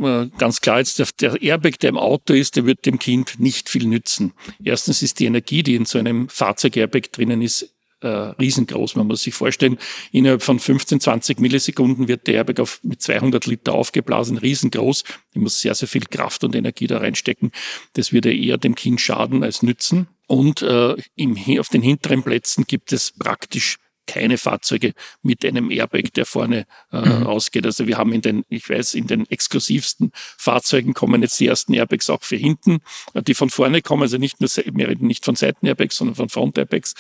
äh, 0.02 0.28
ganz 0.38 0.62
klar 0.62 0.80
jetzt, 0.80 1.22
der 1.22 1.42
Airbag, 1.42 1.80
der 1.82 1.90
im 1.90 1.98
Auto 1.98 2.34
ist, 2.34 2.56
der 2.56 2.66
wird 2.66 2.86
dem 2.86 3.00
Kind 3.00 3.40
nicht 3.40 3.70
viel 3.70 3.88
nützen. 3.88 4.34
Erstens 4.64 5.02
ist 5.02 5.20
die 5.20 5.26
Energie, 5.26 5.64
die 5.64 5.76
in 5.76 5.86
so 5.86 5.98
einem 5.98 6.28
Fahrzeug-Airbag 6.30 7.12
drinnen 7.12 7.42
ist, 7.42 7.75
äh, 8.06 8.10
riesengroß. 8.40 8.96
Man 8.96 9.08
muss 9.08 9.24
sich 9.24 9.34
vorstellen, 9.34 9.78
innerhalb 10.12 10.44
von 10.44 10.60
15, 10.60 11.00
20 11.00 11.40
Millisekunden 11.40 12.08
wird 12.08 12.28
der 12.28 12.36
Airbag 12.36 12.60
auf, 12.62 12.80
mit 12.84 13.02
200 13.02 13.46
Liter 13.46 13.74
aufgeblasen, 13.74 14.38
riesengroß. 14.38 15.04
Ich 15.34 15.42
muss 15.42 15.60
sehr, 15.60 15.76
sehr 15.76 15.88
viel 15.88 16.06
Kraft 16.06 16.44
und 16.44 16.56
Energie 16.56 16.88
da 16.88 17.00
reinstecken. 17.00 17.52
Das 17.94 18.14
würde 18.14 18.34
eher 18.34 18.58
dem 18.58 18.76
Kind 18.76 19.02
schaden 19.02 19.44
als 19.44 19.64
nützen. 19.64 20.08
Und 20.28 20.62
äh, 20.62 20.96
im, 21.16 21.38
auf 21.60 21.70
den 21.70 21.82
hinteren 21.82 22.24
Plätzen 22.24 22.66
gibt 22.66 22.94
es 22.94 23.12
praktisch 23.12 23.78
keine 24.06 24.38
Fahrzeuge 24.38 24.94
mit 25.22 25.46
einem 25.46 25.72
Airbag, 25.72 26.14
der 26.16 26.26
vorne 26.26 26.66
äh, 26.92 27.00
mhm. 27.00 27.24
rausgeht. 27.24 27.66
Also 27.66 27.88
wir 27.88 27.98
haben 27.98 28.14
in 28.14 28.22
den, 28.22 28.46
ich 28.50 28.70
weiß, 28.70 28.94
in 28.94 29.08
den 29.08 29.30
exklusivsten 29.30 30.12
Fahrzeugen 30.14 30.94
kommen 30.94 31.22
jetzt 31.22 31.40
die 31.40 31.48
ersten 31.48 31.74
Airbags 31.74 32.10
auch 32.10 32.24
für 32.24 32.36
hinten, 32.36 32.80
äh, 33.14 33.22
die 33.22 33.34
von 33.34 33.50
vorne 33.50 33.82
kommen, 33.82 34.04
also 34.04 34.18
nicht 34.18 34.42
nur 34.42 34.50
wir 34.56 34.88
reden 34.88 35.08
nicht 35.08 35.26
von 35.26 35.36
Seiten-Airbags, 35.36 35.98
sondern 35.98 36.16
von 36.16 36.30
Front-Airbags. 36.30 36.94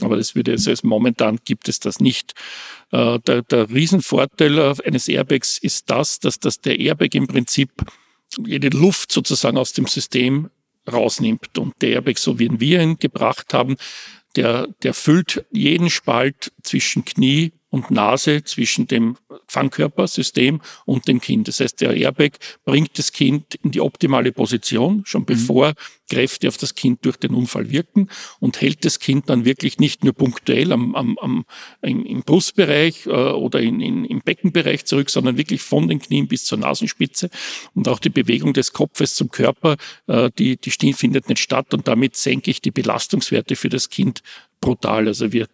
Aber 0.00 0.16
das 0.16 0.34
würde 0.34 0.52
also 0.52 0.72
momentan 0.82 1.38
gibt 1.44 1.68
es 1.68 1.80
das 1.80 2.00
nicht. 2.00 2.34
Äh, 2.90 3.18
der, 3.20 3.42
der 3.42 3.70
Riesenvorteil 3.70 4.74
eines 4.84 5.08
Airbags 5.08 5.58
ist 5.58 5.90
das, 5.90 6.18
dass, 6.20 6.38
dass 6.38 6.60
der 6.60 6.78
Airbag 6.78 7.14
im 7.14 7.26
Prinzip 7.26 7.70
jede 8.44 8.68
Luft 8.68 9.12
sozusagen 9.12 9.56
aus 9.56 9.72
dem 9.72 9.86
System 9.86 10.50
rausnimmt. 10.90 11.58
Und 11.58 11.74
der 11.80 11.90
Airbag, 11.90 12.18
so 12.18 12.38
wie 12.38 12.60
wir 12.60 12.80
ihn 12.80 12.98
gebracht 12.98 13.54
haben, 13.54 13.76
der, 14.38 14.68
der 14.84 14.94
füllt 14.94 15.44
jeden 15.50 15.90
Spalt 15.90 16.52
zwischen 16.62 17.04
Knie 17.04 17.52
und 17.70 17.90
Nase 17.90 18.44
zwischen 18.44 18.86
dem 18.86 19.16
Fangkörpersystem 19.46 20.60
und 20.84 21.08
dem 21.08 21.20
Kind. 21.20 21.48
Das 21.48 21.60
heißt, 21.60 21.80
der 21.80 21.94
Airbag 21.94 22.32
bringt 22.64 22.98
das 22.98 23.12
Kind 23.12 23.54
in 23.62 23.70
die 23.70 23.80
optimale 23.80 24.32
Position, 24.32 25.02
schon 25.04 25.22
mhm. 25.22 25.26
bevor 25.26 25.74
Kräfte 26.10 26.48
auf 26.48 26.56
das 26.56 26.74
Kind 26.74 27.04
durch 27.04 27.16
den 27.16 27.34
Unfall 27.34 27.70
wirken 27.70 28.08
und 28.40 28.60
hält 28.60 28.84
das 28.84 28.98
Kind 28.98 29.28
dann 29.28 29.44
wirklich 29.44 29.78
nicht 29.78 30.04
nur 30.04 30.14
punktuell 30.14 30.72
am, 30.72 30.94
am, 30.94 31.18
am, 31.18 31.44
im, 31.82 32.04
im 32.04 32.22
Brustbereich 32.22 33.06
äh, 33.06 33.10
oder 33.10 33.60
in, 33.60 33.80
in, 33.80 34.04
im 34.04 34.20
Beckenbereich 34.20 34.86
zurück, 34.86 35.10
sondern 35.10 35.36
wirklich 35.36 35.60
von 35.60 35.88
den 35.88 35.98
Knien 35.98 36.26
bis 36.26 36.46
zur 36.46 36.58
Nasenspitze. 36.58 37.28
Und 37.74 37.88
auch 37.88 37.98
die 37.98 38.10
Bewegung 38.10 38.54
des 38.54 38.72
Kopfes 38.72 39.14
zum 39.14 39.30
Körper, 39.30 39.76
äh, 40.06 40.30
die, 40.38 40.56
die 40.56 40.92
findet 40.94 41.28
nicht 41.28 41.40
statt 41.40 41.74
und 41.74 41.86
damit 41.86 42.16
senke 42.16 42.50
ich 42.50 42.62
die 42.62 42.70
Belastungswerte 42.70 43.56
für 43.56 43.68
das 43.68 43.90
Kind 43.90 44.22
brutal. 44.60 45.06
Also 45.06 45.32
wir 45.32 45.46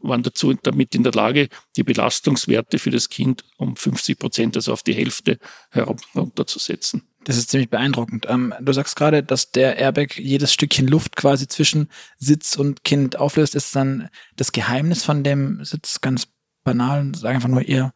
waren 0.00 0.22
dazu 0.22 0.54
damit 0.54 0.94
in 0.94 1.02
der 1.02 1.12
Lage, 1.12 1.48
die 1.76 1.82
Belastungswerte 1.82 2.78
für 2.78 2.90
das 2.90 3.08
Kind 3.08 3.44
um 3.56 3.76
50 3.76 4.18
Prozent, 4.18 4.56
also 4.56 4.72
auf 4.72 4.82
die 4.82 4.94
Hälfte 4.94 5.38
herunterzusetzen. 5.70 7.02
Das 7.24 7.36
ist 7.36 7.50
ziemlich 7.50 7.68
beeindruckend. 7.68 8.26
Ähm, 8.28 8.54
du 8.60 8.72
sagst 8.72 8.96
gerade, 8.96 9.22
dass 9.22 9.50
der 9.50 9.76
Airbag 9.76 10.18
jedes 10.18 10.52
Stückchen 10.52 10.86
Luft 10.86 11.16
quasi 11.16 11.46
zwischen 11.46 11.88
Sitz 12.16 12.56
und 12.56 12.84
Kind 12.84 13.18
auflöst. 13.18 13.54
Ist 13.54 13.74
dann 13.76 14.08
das 14.36 14.52
Geheimnis 14.52 15.04
von 15.04 15.24
dem 15.24 15.64
Sitz 15.64 16.00
ganz 16.00 16.28
banal? 16.64 17.12
Sag 17.14 17.34
einfach 17.34 17.48
nur, 17.48 17.62
ihr 17.62 17.92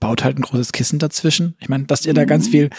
baut 0.00 0.24
halt 0.24 0.38
ein 0.38 0.42
großes 0.42 0.72
Kissen 0.72 0.98
dazwischen. 0.98 1.56
Ich 1.60 1.68
meine, 1.68 1.84
dass 1.84 2.06
ihr 2.06 2.14
da 2.14 2.24
ganz 2.24 2.46
mhm. 2.46 2.50
viel 2.50 2.70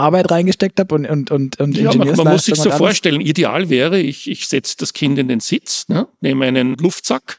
Arbeit 0.00 0.30
reingesteckt 0.30 0.78
habe 0.80 0.94
und 0.94 1.06
und 1.06 1.30
und, 1.30 1.60
und 1.60 1.76
ja, 1.76 1.94
man, 1.94 2.16
man 2.16 2.28
muss 2.28 2.44
sich 2.44 2.56
so 2.56 2.70
vorstellen, 2.70 3.20
ideal 3.20 3.68
wäre, 3.68 4.00
ich, 4.00 4.30
ich 4.30 4.48
setze 4.48 4.76
das 4.78 4.92
Kind 4.92 5.18
in 5.18 5.28
den 5.28 5.40
Sitz, 5.40 5.88
ne, 5.88 6.08
nehme 6.20 6.46
einen 6.46 6.76
Luftsack 6.76 7.38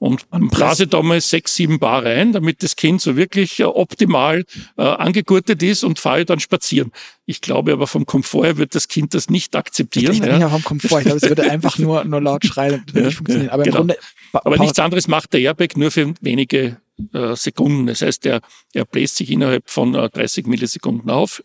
und, 0.00 0.24
und 0.30 0.50
blase 0.50 0.86
da 0.86 1.02
mal 1.02 1.20
sechs, 1.20 1.54
sieben 1.54 1.78
Bar 1.78 2.06
rein, 2.06 2.32
damit 2.32 2.62
das 2.62 2.74
Kind 2.74 3.02
so 3.02 3.16
wirklich 3.16 3.60
äh, 3.60 3.64
optimal 3.64 4.44
äh, 4.78 4.82
angegurtet 4.82 5.62
ist 5.62 5.84
und 5.84 5.98
fahre 5.98 6.24
dann 6.24 6.40
spazieren. 6.40 6.90
Ich 7.26 7.42
glaube 7.42 7.72
aber 7.72 7.86
vom 7.86 8.06
Komfort 8.06 8.44
her 8.44 8.56
wird 8.56 8.74
das 8.74 8.88
Kind 8.88 9.12
das 9.12 9.28
nicht 9.28 9.54
akzeptieren. 9.54 10.14
Ich 10.14 10.20
ja. 10.20 10.38
nicht 10.38 10.50
vom 10.50 10.64
Komfort, 10.64 11.00
ich 11.00 11.04
glaube, 11.04 11.18
es 11.18 11.28
würde 11.28 11.50
einfach 11.50 11.78
nur, 11.78 12.02
nur 12.04 12.22
laut 12.22 12.46
schreien 12.46 12.82
und 12.86 12.94
nicht 12.94 13.16
funktionieren. 13.16 13.50
Aber, 13.50 13.62
genau. 13.62 13.76
Grunde, 13.76 13.98
aber 14.32 14.56
nichts 14.56 14.78
anderes 14.78 15.06
macht 15.06 15.34
der 15.34 15.40
Airbag 15.40 15.76
nur 15.76 15.90
für 15.90 16.14
wenige 16.22 16.78
äh, 17.12 17.36
Sekunden. 17.36 17.86
Das 17.86 18.00
heißt, 18.00 18.24
er, 18.24 18.40
er 18.72 18.86
bläst 18.86 19.16
sich 19.16 19.30
innerhalb 19.30 19.68
von 19.68 19.94
äh, 19.94 20.08
30 20.08 20.46
Millisekunden 20.46 21.10
auf, 21.10 21.42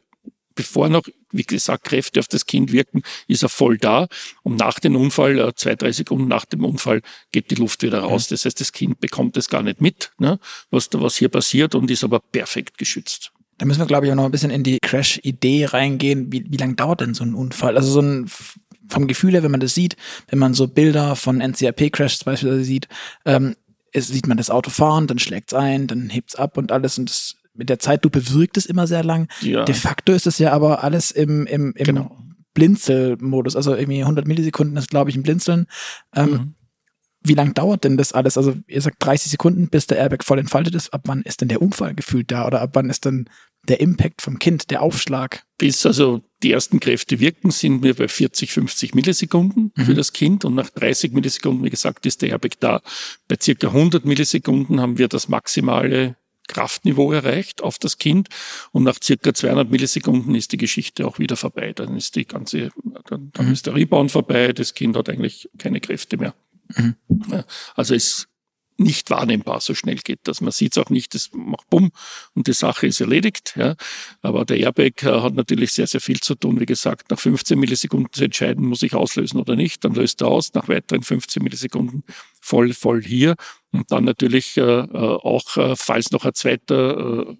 bevor 0.55 0.89
noch, 0.89 1.03
wie 1.31 1.43
gesagt, 1.43 1.83
Kräfte 1.85 2.19
auf 2.19 2.27
das 2.27 2.45
Kind 2.45 2.71
wirken, 2.71 3.03
ist 3.27 3.43
er 3.43 3.50
voll 3.50 3.77
da. 3.77 4.07
Und 4.43 4.57
nach 4.57 4.79
dem 4.79 4.95
Unfall, 4.95 5.38
äh, 5.38 5.53
zwei, 5.55 5.75
drei 5.75 5.91
Sekunden 5.91 6.27
nach 6.27 6.45
dem 6.45 6.63
Unfall, 6.63 7.01
geht 7.31 7.51
die 7.51 7.55
Luft 7.55 7.83
wieder 7.83 8.00
raus. 8.00 8.27
Das 8.27 8.45
heißt, 8.45 8.59
das 8.59 8.71
Kind 8.71 9.00
bekommt 9.00 9.38
es 9.38 9.50
gar 9.50 9.62
nicht 9.62 9.81
mit, 9.81 10.12
ne, 10.17 10.39
was 10.71 10.89
da, 10.89 11.01
was 11.01 11.15
hier 11.15 11.29
passiert 11.29 11.75
und 11.75 11.91
ist 11.91 12.03
aber 12.03 12.19
perfekt 12.19 12.77
geschützt. 12.77 13.31
Da 13.57 13.65
müssen 13.65 13.79
wir, 13.79 13.85
glaube 13.85 14.05
ich, 14.05 14.12
auch 14.12 14.17
noch 14.17 14.25
ein 14.25 14.31
bisschen 14.31 14.51
in 14.51 14.63
die 14.63 14.79
Crash-Idee 14.79 15.65
reingehen. 15.65 16.31
Wie, 16.31 16.45
wie 16.50 16.57
lange 16.57 16.75
dauert 16.75 17.01
denn 17.01 17.13
so 17.13 17.24
ein 17.24 17.35
Unfall? 17.35 17.77
Also 17.77 17.89
so 17.89 18.01
ein, 18.01 18.29
vom 18.89 19.07
Gefühl 19.07 19.33
her, 19.33 19.43
wenn 19.43 19.51
man 19.51 19.62
das 19.62 19.74
sieht, 19.74 19.95
wenn 20.27 20.39
man 20.39 20.53
so 20.53 20.67
Bilder 20.67 21.15
von 21.15 21.41
NCAP-Crashs 21.41 22.25
beispielsweise 22.25 22.63
sieht, 22.63 22.88
ähm, 23.25 23.55
es, 23.91 24.07
sieht 24.07 24.27
man 24.27 24.38
das 24.38 24.50
Auto 24.50 24.69
fahren, 24.69 25.07
dann 25.07 25.19
schlägt's 25.19 25.53
ein, 25.53 25.88
dann 25.88 26.09
hebt's 26.09 26.35
ab 26.35 26.57
und 26.57 26.71
alles 26.71 26.97
und 26.97 27.09
das 27.09 27.35
mit 27.55 27.69
der 27.69 27.79
Zeitlupe 27.79 28.29
wirkt 28.31 28.57
es 28.57 28.65
immer 28.65 28.88
sehr 28.88 29.03
lang. 29.03 29.27
Ja. 29.41 29.65
De 29.65 29.75
facto 29.75 30.13
ist 30.13 30.27
es 30.27 30.39
ja 30.39 30.51
aber 30.51 30.83
alles 30.83 31.12
im, 31.12 31.45
im, 31.47 31.74
im 31.75 31.85
genau. 31.85 32.17
Blinzelmodus. 32.53 33.55
Also 33.55 33.75
irgendwie 33.75 34.01
100 34.01 34.27
Millisekunden 34.27 34.77
ist, 34.77 34.89
glaube 34.89 35.12
ich, 35.12 35.15
ein 35.15 35.24
Blinzeln. 35.24 35.67
Ähm, 36.15 36.29
mhm. 36.29 36.55
Wie 37.21 37.33
lang 37.33 37.53
dauert 37.53 37.83
denn 37.83 37.97
das 37.97 38.13
alles? 38.13 38.38
Also 38.38 38.55
ihr 38.67 38.81
sagt 38.81 39.03
30 39.03 39.31
Sekunden, 39.31 39.69
bis 39.69 39.88
der 39.88 39.97
Airbag 39.97 40.24
voll 40.24 40.39
entfaltet 40.39 40.75
ist. 40.75 40.93
Ab 40.93 41.01
wann 41.05 41.24
ist 41.24 41.41
denn 41.41 41.47
der 41.47 41.62
Unfall 41.62 41.95
gefühlt 41.95 42.31
da? 42.31 42.45
Oder 42.45 42.62
ab 42.62 42.71
wann 42.74 42.89
ist 42.89 43.05
dann 43.05 43.29
der 43.67 43.79
Impact 43.79 44.21
vom 44.21 44.38
Kind, 44.38 44.69
der 44.69 44.83
Aufschlag? 44.83 45.43
Bis 45.57 45.85
also 45.85 46.21
die 46.43 46.51
ersten 46.51 46.79
Kräfte 46.79 47.19
wirken, 47.19 47.50
sind 47.50 47.81
wir 47.81 47.95
bei 47.95 48.07
40, 48.07 48.51
50 48.51 48.93
Millisekunden 48.93 49.71
mhm. 49.75 49.85
für 49.85 49.95
das 49.95 50.13
Kind 50.13 50.45
und 50.45 50.53
nach 50.53 50.69
30 50.69 51.13
Millisekunden, 51.13 51.65
wie 51.65 51.71
gesagt, 51.71 52.05
ist 52.05 52.21
der 52.21 52.29
Airbag 52.29 52.59
da. 52.59 52.81
Bei 53.27 53.38
circa 53.41 53.67
100 53.67 54.05
Millisekunden 54.05 54.79
haben 54.79 55.00
wir 55.00 55.07
das 55.07 55.27
maximale 55.27 56.17
Kraftniveau 56.48 57.12
erreicht 57.12 57.62
auf 57.62 57.80
das 57.80 57.98
Kind 57.98 58.30
und 58.72 58.84
nach 58.84 58.98
circa 59.02 59.34
200 59.34 59.70
Millisekunden 59.70 60.36
ist 60.36 60.52
die 60.52 60.58
Geschichte 60.58 61.08
auch 61.08 61.20
wieder 61.20 61.36
vorbei. 61.36 61.74
Dann 61.74 61.96
ist 61.98 62.16
die 62.16 62.25
ganze, 62.25 62.70
dann, 63.10 63.32
dann 63.34 63.48
mhm. 63.48 63.54
ist 63.54 63.66
der 63.66 63.75
Rebound 63.75 64.12
vorbei, 64.12 64.54
das 64.54 64.74
Kind 64.74 64.96
hat 64.96 65.10
eigentlich 65.10 65.50
keine 65.58 65.80
Kräfte 65.80 66.18
mehr. 66.18 66.34
Mhm. 66.75 66.96
Also 67.75 67.96
es 67.96 68.28
nicht 68.77 69.10
wahrnehmbar, 69.10 69.62
so 69.62 69.74
schnell 69.74 69.96
geht 69.96 70.20
das. 70.24 70.41
Man 70.41 70.51
sieht 70.51 70.75
es 70.75 70.84
auch 70.84 70.89
nicht, 70.89 71.13
das 71.13 71.29
macht 71.34 71.70
bumm 71.70 71.91
und 72.34 72.48
die 72.48 72.53
Sache 72.53 72.88
ist 72.88 73.00
erledigt. 73.00 73.53
Ja. 73.55 73.75
Aber 74.22 74.46
der 74.46 74.58
Airbag 74.58 75.03
äh, 75.03 75.22
hat 75.22 75.36
natürlich 75.36 75.72
sehr, 75.74 75.88
sehr 75.88 76.01
viel 76.01 76.20
zu 76.20 76.36
tun. 76.36 76.60
Wie 76.60 76.65
gesagt, 76.65 77.12
nach 77.12 77.20
15 77.20 77.58
Millisekunden 77.58 78.12
zu 78.12 78.25
entscheiden, 78.25 78.65
muss 78.65 78.84
ich 78.84 78.94
auslösen 78.94 79.39
oder 79.39 79.55
nicht. 79.55 79.84
Dann 79.84 79.94
löst 79.94 80.22
er 80.22 80.27
aus, 80.27 80.53
nach 80.53 80.67
weiteren 80.67 81.03
15 81.03 81.41
Millisekunden 81.44 82.03
voll, 82.41 82.74
voll 82.74 83.01
hier. 83.03 83.36
Und 83.72 83.91
dann 83.91 84.03
natürlich 84.03 84.58
äh, 84.58 84.62
äh 84.62 84.88
auch, 84.88 85.58
äh, 85.58 85.75
falls 85.75 86.12
noch 86.12 86.25
ein 86.25 86.34
zweiter 86.34 87.27
äh, 87.27 87.36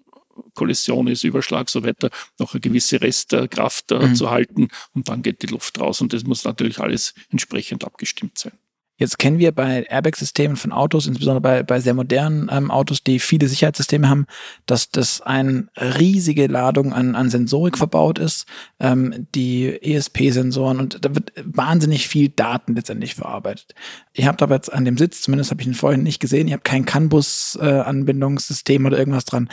Kollision 0.54 1.06
ist, 1.06 1.24
Überschlag, 1.24 1.68
so 1.70 1.84
weiter, 1.84 2.10
noch 2.38 2.54
eine 2.54 2.60
gewisse 2.60 3.00
Restkraft 3.00 3.92
äh, 3.92 3.98
mhm. 3.98 4.14
zu 4.14 4.30
halten 4.30 4.68
und 4.94 5.08
dann 5.08 5.22
geht 5.22 5.42
die 5.42 5.46
Luft 5.46 5.78
raus. 5.80 6.00
Und 6.00 6.12
das 6.12 6.24
muss 6.24 6.44
natürlich 6.44 6.78
alles 6.78 7.14
entsprechend 7.30 7.84
abgestimmt 7.84 8.38
sein. 8.38 8.52
Jetzt 8.98 9.18
kennen 9.18 9.38
wir 9.38 9.52
bei 9.52 9.84
Airbag-Systemen 9.88 10.56
von 10.56 10.72
Autos, 10.72 11.06
insbesondere 11.06 11.42
bei, 11.42 11.62
bei 11.62 11.80
sehr 11.80 11.92
modernen 11.92 12.48
ähm, 12.50 12.70
Autos, 12.70 13.02
die 13.02 13.18
viele 13.18 13.46
Sicherheitssysteme 13.46 14.08
haben, 14.08 14.26
dass 14.64 14.90
das 14.90 15.20
eine 15.20 15.68
riesige 15.76 16.46
Ladung 16.46 16.94
an, 16.94 17.14
an 17.14 17.28
Sensorik 17.28 17.76
verbaut 17.76 18.18
ist, 18.18 18.46
ähm, 18.80 19.26
die 19.34 19.68
ESP-Sensoren 19.82 20.78
und 20.78 21.04
da 21.04 21.14
wird 21.14 21.32
wahnsinnig 21.44 22.08
viel 22.08 22.30
Daten 22.30 22.74
letztendlich 22.74 23.14
verarbeitet. 23.14 23.74
Ihr 24.14 24.26
habt 24.26 24.42
aber 24.42 24.54
jetzt 24.54 24.72
an 24.72 24.86
dem 24.86 24.96
Sitz, 24.96 25.20
zumindest 25.20 25.50
habe 25.50 25.60
ich 25.60 25.68
ihn 25.68 25.74
vorhin 25.74 26.02
nicht 26.02 26.20
gesehen, 26.20 26.48
ihr 26.48 26.54
habt 26.54 26.64
kein 26.64 26.86
CAN-Bus-Anbindungssystem 26.86 28.84
äh, 28.84 28.86
oder 28.86 28.98
irgendwas 28.98 29.26
dran. 29.26 29.50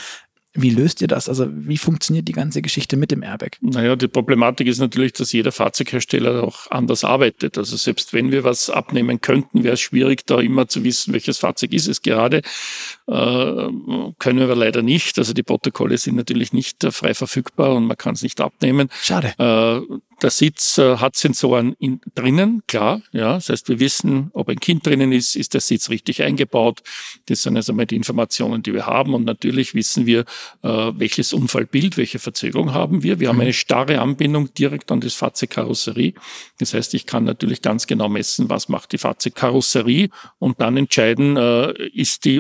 Wie 0.56 0.70
löst 0.70 1.02
ihr 1.02 1.08
das? 1.08 1.30
Also 1.30 1.48
wie 1.50 1.78
funktioniert 1.78 2.28
die 2.28 2.34
ganze 2.34 2.62
Geschichte 2.62 2.96
mit 2.96 3.10
dem 3.10 3.24
Airbag? 3.24 3.58
Naja, 3.62 3.96
die 3.96 4.08
Problematik 4.08 4.68
ist 4.68 4.78
natürlich, 4.80 5.14
dass 5.14 5.32
jeder 5.32 5.52
Fahrzeughersteller 5.52 6.44
auch 6.44 6.70
anders 6.70 7.04
arbeitet. 7.04 7.58
Also 7.58 7.76
selbst 7.76 8.14
wenn 8.14 8.32
wir 8.32 8.44
was 8.44 8.70
abnehmen 8.70 9.20
könnten, 9.20 9.64
wäre 9.64 9.74
es 9.74 9.82
schwierig, 9.82 10.28
da 10.28 10.40
immer 10.40 10.68
zu 10.68 10.84
wissen, 10.84 11.12
welches 11.14 11.40
Fahrzeug 11.40 11.74
ist 11.74 11.88
es 11.88 12.04
gerade. 12.04 12.44
Äh, 13.06 13.68
können 14.18 14.48
wir 14.48 14.56
leider 14.56 14.82
nicht. 14.82 15.18
Also 15.18 15.34
die 15.34 15.44
Protokolle 15.44 15.98
sind 15.98 16.16
natürlich 16.16 16.54
nicht 16.54 16.84
äh, 16.86 16.92
frei 16.92 17.14
verfügbar 17.14 17.76
und 17.76 17.86
man 17.86 17.98
kann 17.98 18.16
es 18.16 18.24
nicht 18.24 18.40
abnehmen. 18.40 18.90
Schade. 19.02 19.34
Äh, 19.38 19.98
der 20.22 20.30
Sitz 20.30 20.78
hat 20.78 21.18
Sensoren 21.18 21.76
in, 21.80 22.00
drinnen, 22.16 22.62
klar. 22.66 23.02
Ja, 23.12 23.34
das 23.34 23.50
heißt, 23.50 23.68
wir 23.68 23.82
wissen, 23.82 24.30
ob 24.32 24.48
ein 24.48 24.60
Kind 24.60 24.88
drinnen 24.88 25.12
ist, 25.12 25.36
ist 25.36 25.54
der 25.54 25.60
Sitz 25.60 25.90
richtig 25.90 26.24
eingebaut. 26.24 26.82
Das 27.26 27.44
sind 27.44 27.58
also 27.58 27.74
mal 27.74 27.86
die 27.86 27.98
Informationen, 27.98 28.64
die 28.64 28.74
wir 28.74 28.86
haben. 28.86 29.16
Und 29.16 29.26
natürlich 29.26 29.76
wissen 29.76 30.06
wir, 30.06 30.24
welches 30.62 31.34
Unfallbild, 31.34 31.98
welche 31.98 32.20
Verzögerung 32.20 32.74
haben 32.74 33.04
wir. 33.04 33.20
Wir 33.20 33.28
haben 33.28 33.36
mhm. 33.36 33.42
eine 33.42 33.54
starre 33.54 34.00
Anbindung 34.00 34.54
direkt 34.54 34.94
an 34.94 35.02
das 35.02 35.14
Fahrzeugkarosserie. 35.14 36.14
Das 36.58 36.74
heißt, 36.74 36.94
ich 36.94 37.06
kann 37.06 37.26
natürlich 37.26 37.62
ganz 37.62 37.86
genau 37.86 38.08
messen, 38.08 38.50
was 38.50 38.70
macht 38.70 38.94
die 38.94 39.00
Fahrzeugkarosserie 39.00 40.08
und 40.40 40.62
dann 40.62 40.78
entscheiden, 40.78 41.36
ist 41.94 42.24
die 42.24 42.40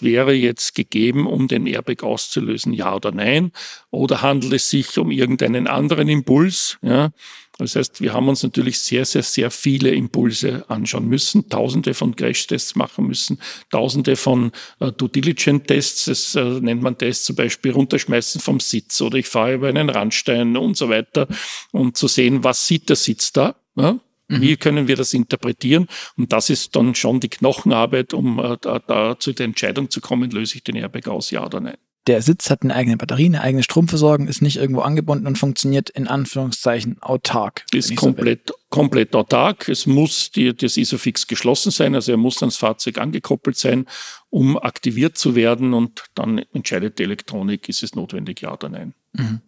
Unfallschwere 0.00 0.32
jetzt 0.32 0.74
gegeben, 0.74 1.26
um 1.26 1.48
den 1.48 1.66
Airbag 1.66 2.02
auszulösen, 2.02 2.72
ja 2.72 2.94
oder 2.94 3.12
nein? 3.12 3.52
Oder 3.90 4.22
handelt 4.22 4.52
es 4.52 4.70
sich 4.70 4.98
um 4.98 5.10
irgendeinen 5.10 5.66
anderen 5.66 6.08
Impuls? 6.08 6.78
Ja? 6.82 7.10
Das 7.58 7.76
heißt, 7.76 8.00
wir 8.00 8.14
haben 8.14 8.28
uns 8.28 8.42
natürlich 8.42 8.80
sehr, 8.80 9.04
sehr, 9.04 9.22
sehr 9.22 9.50
viele 9.50 9.90
Impulse 9.90 10.64
anschauen 10.68 11.06
müssen, 11.06 11.50
tausende 11.50 11.92
von 11.92 12.16
Crash-Tests 12.16 12.74
machen 12.74 13.06
müssen, 13.06 13.38
tausende 13.70 14.16
von 14.16 14.52
äh, 14.80 14.90
Due 14.92 15.10
Diligent-Tests, 15.10 16.06
das 16.06 16.34
äh, 16.36 16.42
nennt 16.42 16.82
man 16.82 16.96
Tests 16.96 17.26
zum 17.26 17.36
Beispiel 17.36 17.72
runterschmeißen 17.72 18.40
vom 18.40 18.60
Sitz 18.60 19.00
oder 19.02 19.18
ich 19.18 19.28
fahre 19.28 19.54
über 19.54 19.68
einen 19.68 19.90
Randstein 19.90 20.56
und 20.56 20.78
so 20.78 20.88
weiter, 20.88 21.28
um 21.70 21.92
zu 21.92 22.08
sehen, 22.08 22.44
was 22.44 22.66
sieht 22.66 22.88
der 22.88 22.96
Sitz 22.96 23.32
da. 23.32 23.56
Ja? 23.76 23.98
Mhm. 24.30 24.40
Wie 24.40 24.56
können 24.56 24.88
wir 24.88 24.96
das 24.96 25.12
interpretieren? 25.12 25.88
Und 26.16 26.32
das 26.32 26.50
ist 26.50 26.76
dann 26.76 26.94
schon 26.94 27.20
die 27.20 27.28
Knochenarbeit, 27.28 28.14
um 28.14 28.38
äh, 28.38 28.56
da, 28.60 28.78
da 28.78 29.18
zu 29.18 29.32
der 29.32 29.46
Entscheidung 29.46 29.90
zu 29.90 30.00
kommen, 30.00 30.30
löse 30.30 30.56
ich 30.56 30.64
den 30.64 30.76
Airbag 30.76 31.08
aus, 31.08 31.30
ja 31.30 31.44
oder 31.44 31.60
nein 31.60 31.76
der 32.06 32.22
Sitz 32.22 32.50
hat 32.50 32.62
eine 32.62 32.74
eigene 32.74 32.96
Batterie, 32.96 33.26
eine 33.26 33.42
eigene 33.42 33.62
Stromversorgung, 33.62 34.26
ist 34.26 34.42
nicht 34.42 34.56
irgendwo 34.56 34.80
angebunden 34.80 35.26
und 35.26 35.38
funktioniert 35.38 35.90
in 35.90 36.08
Anführungszeichen 36.08 37.00
autark. 37.02 37.64
Ist 37.72 37.94
komplett, 37.94 38.48
so 38.48 38.54
komplett 38.70 39.14
autark. 39.14 39.68
Es 39.68 39.86
muss 39.86 40.30
die, 40.30 40.54
das 40.56 40.76
Isofix 40.76 41.26
geschlossen 41.26 41.70
sein, 41.70 41.94
also 41.94 42.12
er 42.12 42.16
muss 42.16 42.42
ans 42.42 42.56
Fahrzeug 42.56 42.98
angekoppelt 42.98 43.56
sein, 43.56 43.86
um 44.30 44.58
aktiviert 44.58 45.18
zu 45.18 45.34
werden 45.34 45.74
und 45.74 46.04
dann 46.14 46.38
entscheidet 46.52 46.98
die 46.98 47.04
Elektronik, 47.04 47.68
ist 47.68 47.82
es 47.82 47.94
notwendig, 47.94 48.40
ja 48.40 48.52
oder 48.52 48.68
nein. 48.70 48.94
Mhm. 49.12 49.40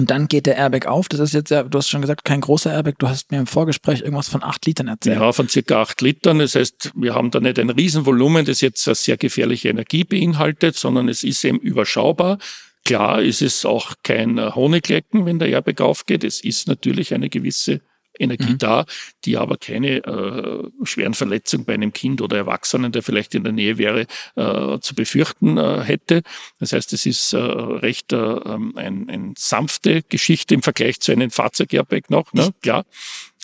Und 0.00 0.10
dann 0.10 0.28
geht 0.28 0.46
der 0.46 0.56
Airbag 0.56 0.86
auf. 0.86 1.10
Das 1.10 1.20
ist 1.20 1.34
jetzt 1.34 1.50
ja, 1.50 1.62
du 1.62 1.76
hast 1.76 1.90
schon 1.90 2.00
gesagt, 2.00 2.24
kein 2.24 2.40
großer 2.40 2.72
Airbag. 2.72 2.94
Du 2.98 3.06
hast 3.10 3.30
mir 3.30 3.36
im 3.36 3.46
Vorgespräch 3.46 4.00
irgendwas 4.00 4.30
von 4.30 4.42
acht 4.42 4.64
Litern 4.64 4.88
erzählt. 4.88 5.20
Ja, 5.20 5.30
von 5.30 5.46
circa 5.46 5.82
acht 5.82 6.00
Litern. 6.00 6.38
Das 6.38 6.54
heißt, 6.54 6.92
wir 6.94 7.14
haben 7.14 7.30
da 7.30 7.38
nicht 7.38 7.58
ein 7.58 7.68
Riesenvolumen, 7.68 8.46
das 8.46 8.62
jetzt 8.62 8.88
eine 8.88 8.94
sehr 8.94 9.18
gefährliche 9.18 9.68
Energie 9.68 10.04
beinhaltet, 10.04 10.74
sondern 10.76 11.10
es 11.10 11.22
ist 11.22 11.44
eben 11.44 11.58
überschaubar. 11.58 12.38
Klar 12.86 13.20
ist 13.20 13.42
es 13.42 13.66
auch 13.66 13.92
kein 14.02 14.40
Honiglecken, 14.54 15.26
wenn 15.26 15.38
der 15.38 15.48
Airbag 15.48 15.82
aufgeht. 15.82 16.24
Es 16.24 16.42
ist 16.42 16.66
natürlich 16.66 17.12
eine 17.12 17.28
gewisse 17.28 17.82
Energie 18.18 18.52
mhm. 18.52 18.58
da, 18.58 18.84
die 19.24 19.36
aber 19.36 19.56
keine 19.56 20.04
äh, 20.04 20.68
schweren 20.84 21.14
Verletzungen 21.14 21.64
bei 21.64 21.74
einem 21.74 21.92
Kind 21.92 22.20
oder 22.20 22.36
Erwachsenen, 22.36 22.92
der 22.92 23.02
vielleicht 23.02 23.34
in 23.34 23.44
der 23.44 23.52
Nähe 23.52 23.78
wäre, 23.78 24.06
äh, 24.36 24.78
zu 24.80 24.94
befürchten 24.94 25.56
äh, 25.56 25.82
hätte. 25.82 26.22
Das 26.58 26.72
heißt, 26.72 26.92
es 26.92 27.06
ist 27.06 27.32
äh, 27.32 27.38
recht 27.38 28.12
äh, 28.12 28.16
ähm, 28.16 28.74
ein, 28.76 29.08
ein 29.08 29.34
sanfte 29.36 30.02
Geschichte 30.02 30.54
im 30.54 30.62
Vergleich 30.62 31.00
zu 31.00 31.12
einem 31.12 31.30
Fahrzeug-Airbag 31.30 32.10
noch, 32.10 32.32
ne? 32.32 32.50
klar. 32.62 32.84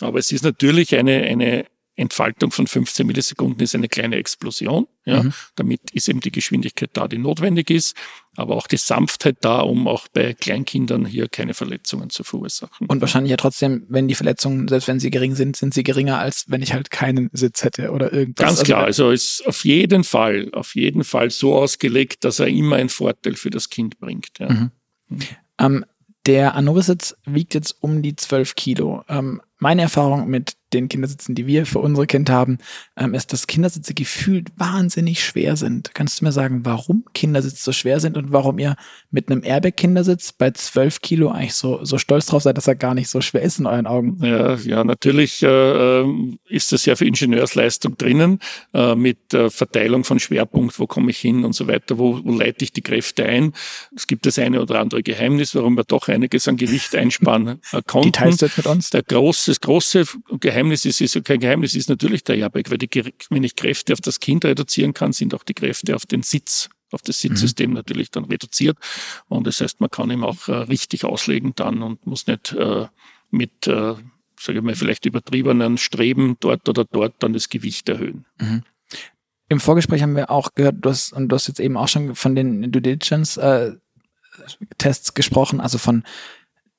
Aber 0.01 0.19
es 0.19 0.31
ist 0.31 0.43
natürlich 0.43 0.95
eine, 0.95 1.23
eine 1.23 1.65
Entfaltung 1.97 2.51
von 2.51 2.67
15 2.67 3.07
Millisekunden 3.07 3.59
ist 3.61 3.73
eine 3.73 3.89
kleine 3.89 4.17
Explosion. 4.17 4.87
Ja. 5.05 5.23
Mhm. 5.23 5.33
Damit 5.55 5.81
ist 5.91 6.07
eben 6.07 6.19
die 6.19 6.31
Geschwindigkeit 6.31 6.91
da, 6.93 7.07
die 7.07 7.17
notwendig 7.17 7.71
ist, 7.71 7.97
aber 8.35 8.55
auch 8.55 8.67
die 8.67 8.77
Sanftheit 8.77 9.37
da, 9.41 9.61
um 9.61 9.87
auch 9.87 10.07
bei 10.07 10.33
Kleinkindern 10.33 11.05
hier 11.05 11.27
keine 11.27 11.55
Verletzungen 11.55 12.11
zu 12.11 12.23
verursachen. 12.23 12.85
Und 12.87 13.01
wahrscheinlich 13.01 13.31
ja 13.31 13.37
trotzdem, 13.37 13.85
wenn 13.89 14.07
die 14.07 14.13
Verletzungen, 14.13 14.67
selbst 14.67 14.87
wenn 14.87 14.99
sie 14.99 15.09
gering 15.09 15.33
sind, 15.33 15.57
sind 15.57 15.73
sie 15.73 15.83
geringer, 15.83 16.19
als 16.19 16.45
wenn 16.47 16.61
ich 16.61 16.73
halt 16.73 16.91
keinen 16.91 17.31
Sitz 17.33 17.63
hätte 17.63 17.91
oder 17.91 18.13
irgendwas. 18.13 18.45
Ganz 18.45 18.63
klar, 18.63 18.83
also 18.83 19.09
ist 19.09 19.43
auf 19.47 19.65
jeden 19.65 20.03
Fall, 20.03 20.49
auf 20.53 20.75
jeden 20.75 21.03
Fall 21.03 21.31
so 21.31 21.55
ausgelegt, 21.55 22.23
dass 22.23 22.39
er 22.39 22.47
immer 22.47 22.75
einen 22.75 22.89
Vorteil 22.89 23.35
für 23.35 23.49
das 23.49 23.71
Kind 23.71 23.99
bringt. 23.99 24.37
Ja. 24.37 24.49
Mhm. 24.51 24.71
Mhm. 25.09 25.19
Ähm, 25.57 25.85
der 26.27 26.55
Anorisitz 26.55 27.15
wiegt 27.25 27.55
jetzt 27.55 27.77
um 27.79 28.03
die 28.03 28.15
12 28.15 28.55
Kilo. 28.55 29.03
Ähm, 29.07 29.41
meine 29.59 29.83
Erfahrung 29.83 30.27
mit 30.27 30.56
den 30.73 30.89
Kindersitzen, 30.89 31.35
die 31.35 31.47
wir 31.47 31.65
für 31.65 31.79
unsere 31.79 32.07
Kinder 32.07 32.33
haben, 32.33 32.57
ähm, 32.97 33.13
ist, 33.13 33.31
dass 33.33 33.47
Kindersitze 33.47 33.93
gefühlt 33.93 34.49
wahnsinnig 34.57 35.23
schwer 35.23 35.55
sind. 35.55 35.91
Kannst 35.93 36.19
du 36.19 36.25
mir 36.25 36.31
sagen, 36.31 36.61
warum 36.63 37.05
Kindersitze 37.13 37.63
so 37.63 37.71
schwer 37.71 37.99
sind 37.99 38.17
und 38.17 38.31
warum 38.31 38.59
ihr 38.59 38.75
mit 39.11 39.31
einem 39.31 39.43
Airbag-Kindersitz 39.43 40.33
bei 40.33 40.51
12 40.51 41.01
Kilo 41.01 41.29
eigentlich 41.29 41.53
so, 41.53 41.83
so 41.83 41.97
stolz 41.97 42.25
drauf 42.25 42.43
seid, 42.43 42.57
dass 42.57 42.67
er 42.67 42.75
gar 42.75 42.93
nicht 42.93 43.09
so 43.09 43.21
schwer 43.21 43.41
ist 43.41 43.59
in 43.59 43.65
euren 43.65 43.87
Augen? 43.87 44.19
Ja, 44.21 44.55
ja 44.55 44.83
natürlich 44.83 45.43
äh, 45.43 45.47
ähm, 46.01 46.39
ist 46.47 46.71
das 46.71 46.85
ja 46.85 46.95
für 46.95 47.05
Ingenieursleistung 47.05 47.97
drinnen, 47.97 48.39
äh, 48.73 48.95
mit 48.95 49.33
äh, 49.33 49.49
Verteilung 49.49 50.03
von 50.03 50.19
Schwerpunkt, 50.19 50.79
wo 50.79 50.87
komme 50.87 51.11
ich 51.11 51.17
hin 51.17 51.45
und 51.45 51.53
so 51.53 51.67
weiter, 51.67 51.97
wo, 51.97 52.19
wo 52.23 52.31
leite 52.33 52.63
ich 52.63 52.73
die 52.73 52.81
Kräfte 52.81 53.25
ein. 53.25 53.53
Es 53.95 54.07
gibt 54.07 54.25
das 54.25 54.37
eine 54.39 54.61
oder 54.61 54.79
andere 54.79 55.03
Geheimnis, 55.03 55.55
warum 55.55 55.75
wir 55.77 55.83
doch 55.83 56.07
einiges 56.07 56.47
an 56.47 56.57
Gewicht 56.57 56.95
einsparen 56.95 57.59
äh, 57.71 57.81
konnten. 57.85 58.07
Die 58.07 58.11
teilst 58.11 58.41
du 58.41 58.45
jetzt 58.45 58.57
mit 58.57 58.67
uns? 58.67 58.89
Der 58.89 59.03
große, 59.03 59.51
das 59.51 59.61
große 59.61 60.05
Geheimnis 60.39 60.57
Geheimnis 60.67 60.85
ist, 60.85 61.01
ist 61.01 61.25
kein 61.25 61.39
Geheimnis, 61.39 61.75
ist 61.75 61.89
natürlich 61.89 62.23
der 62.23 62.37
Airbag, 62.37 62.63
weil 62.69 62.77
die, 62.77 62.89
wenn 63.29 63.43
ich 63.43 63.55
Kräfte 63.55 63.93
auf 63.93 64.01
das 64.01 64.19
Kind 64.19 64.43
reduzieren 64.45 64.93
kann, 64.93 65.13
sind 65.13 65.33
auch 65.33 65.43
die 65.43 65.53
Kräfte 65.53 65.95
auf 65.95 66.05
den 66.05 66.23
Sitz, 66.23 66.69
auf 66.91 67.01
das 67.01 67.21
Sitzsystem 67.21 67.69
mhm. 67.69 67.75
natürlich 67.75 68.11
dann 68.11 68.25
reduziert. 68.25 68.77
Und 69.27 69.47
das 69.47 69.61
heißt, 69.61 69.79
man 69.79 69.89
kann 69.89 70.11
ihm 70.11 70.23
auch 70.23 70.47
äh, 70.47 70.53
richtig 70.53 71.05
auslegen 71.05 71.53
dann 71.55 71.81
und 71.81 72.05
muss 72.05 72.27
nicht 72.27 72.53
äh, 72.53 72.87
mit, 73.31 73.67
äh, 73.67 73.95
sage 74.39 74.59
ich 74.59 74.61
mal, 74.61 74.75
vielleicht 74.75 75.05
übertriebenen 75.05 75.77
Streben 75.77 76.35
dort 76.39 76.67
oder 76.67 76.85
dort 76.85 77.15
dann 77.19 77.33
das 77.33 77.49
Gewicht 77.49 77.87
erhöhen. 77.89 78.25
Mhm. 78.39 78.63
Im 79.49 79.59
Vorgespräch 79.61 80.01
haben 80.01 80.15
wir 80.15 80.29
auch 80.29 80.53
gehört, 80.55 80.75
du 80.81 80.89
hast, 80.89 81.13
und 81.13 81.29
du 81.29 81.35
hast 81.35 81.47
jetzt 81.47 81.61
eben 81.61 81.77
auch 81.77 81.87
schon 81.87 82.15
von 82.15 82.35
den 82.35 82.69
Due 82.71 82.81
Diligence 82.81 83.37
äh, 83.37 83.73
Tests 84.77 85.13
gesprochen, 85.13 85.61
also 85.61 85.77
von 85.77 86.03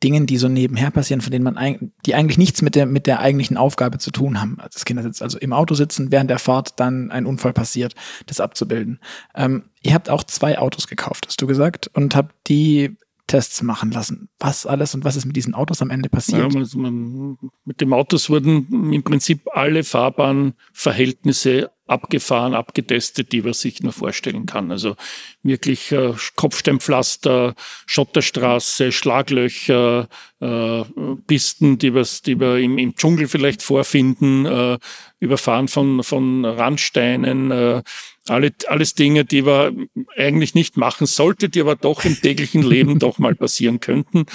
Dingen, 0.03 0.27
die 0.27 0.37
so 0.37 0.49
nebenher 0.49 0.91
passieren, 0.91 1.21
von 1.21 1.33
denen 1.33 1.45
man 1.45 1.91
die 2.07 2.15
eigentlich 2.15 2.39
nichts 2.39 2.63
mit 2.63 2.75
der, 2.75 2.87
mit 2.87 3.07
der 3.07 3.21
eigentlichen 3.21 3.57
Aufgabe 3.57 3.99
zu 3.99 4.11
tun 4.11 4.41
haben. 4.41 4.59
Als 4.61 4.85
Kinder 4.85 5.03
sitzt 5.03 5.23
also 5.23 5.39
im 5.39 5.53
Auto 5.53 5.75
sitzen, 5.75 6.13
während 6.13 6.31
der 6.31 6.39
Fahrt 6.39 6.79
dann 6.79 7.11
ein 7.11 7.27
Unfall 7.27 7.53
passiert, 7.53 7.95
das 8.27 8.41
abzubilden. 8.41 9.01
Ähm, 9.35 9.65
ihr 9.83 9.95
habt 9.95 10.09
auch 10.09 10.23
zwei 10.25 10.59
Autos 10.59 10.87
gekauft, 10.87 11.27
hast 11.27 11.43
du 11.43 11.47
gesagt, 11.47 11.89
und 11.95 12.15
habt 12.15 12.35
die 12.49 12.97
Tests 13.27 13.63
machen 13.63 13.91
lassen. 13.91 14.29
Was 14.39 14.67
alles 14.67 14.95
und 14.95 15.05
was 15.05 15.17
ist 15.17 15.27
mit 15.27 15.37
diesen 15.37 15.55
Autos 15.55 15.83
am 15.83 15.91
Ende 15.91 16.09
passiert? 16.09 16.53
Ja, 16.53 16.61
also 16.61 16.79
man, 16.79 17.39
mit 17.65 17.81
dem 17.81 17.93
Autos 17.93 18.31
wurden 18.31 18.93
im 18.93 19.03
Prinzip 19.03 19.43
alle 19.53 19.85
Fahrbahnverhältnisse 19.85 21.71
abgefahren, 21.89 22.55
abgetestet, 22.55 23.33
die 23.33 23.43
man 23.43 23.53
sich 23.53 23.83
nur 23.83 23.93
vorstellen 23.93 24.47
kann. 24.47 24.71
Also 24.71 24.97
wirklich 25.43 25.93
äh, 25.93 26.15
Kopfsteinpflaster, 26.37 27.55
Schotterstraße, 27.87 28.93
Schlaglöcher, 28.93 30.09
äh, 30.41 30.85
Pisten, 31.27 31.79
die 31.79 31.95
wir, 31.95 32.07
die 32.27 32.39
wir 32.39 32.59
im, 32.59 32.79
im 32.79 32.95
Dschungel 32.95 33.29
vielleicht 33.29 33.63
vorfinden, 33.63 34.47
äh, 34.47 34.79
Überfahren 35.21 35.67
von, 35.67 36.05
von 36.05 36.45
Randsteinen, 36.45 37.51
äh, 37.51 37.83
alle, 38.31 38.53
alles 38.67 38.95
Dinge, 38.95 39.25
die 39.25 39.43
man 39.43 39.89
eigentlich 40.17 40.55
nicht 40.55 40.77
machen 40.77 41.07
sollte, 41.07 41.49
die 41.49 41.61
aber 41.61 41.77
doch 41.77 42.05
im 42.05 42.21
täglichen 42.21 42.63
Leben 42.63 42.99
doch 43.01 43.19
mal 43.19 43.35
passieren 43.35 43.81
könnten. 43.81 44.27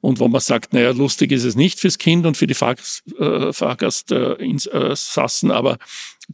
Und 0.00 0.18
wo 0.18 0.28
man 0.28 0.40
sagt, 0.40 0.72
naja, 0.72 0.90
lustig 0.90 1.32
ist 1.32 1.44
es 1.44 1.54
nicht 1.54 1.80
fürs 1.80 1.98
Kind 1.98 2.26
und 2.26 2.36
für 2.36 2.46
die 2.46 2.54
Fahrgast, 2.54 3.02
äh, 3.18 3.52
Fahrgastinsassen, 3.52 5.50
äh, 5.50 5.54
aber 5.54 5.78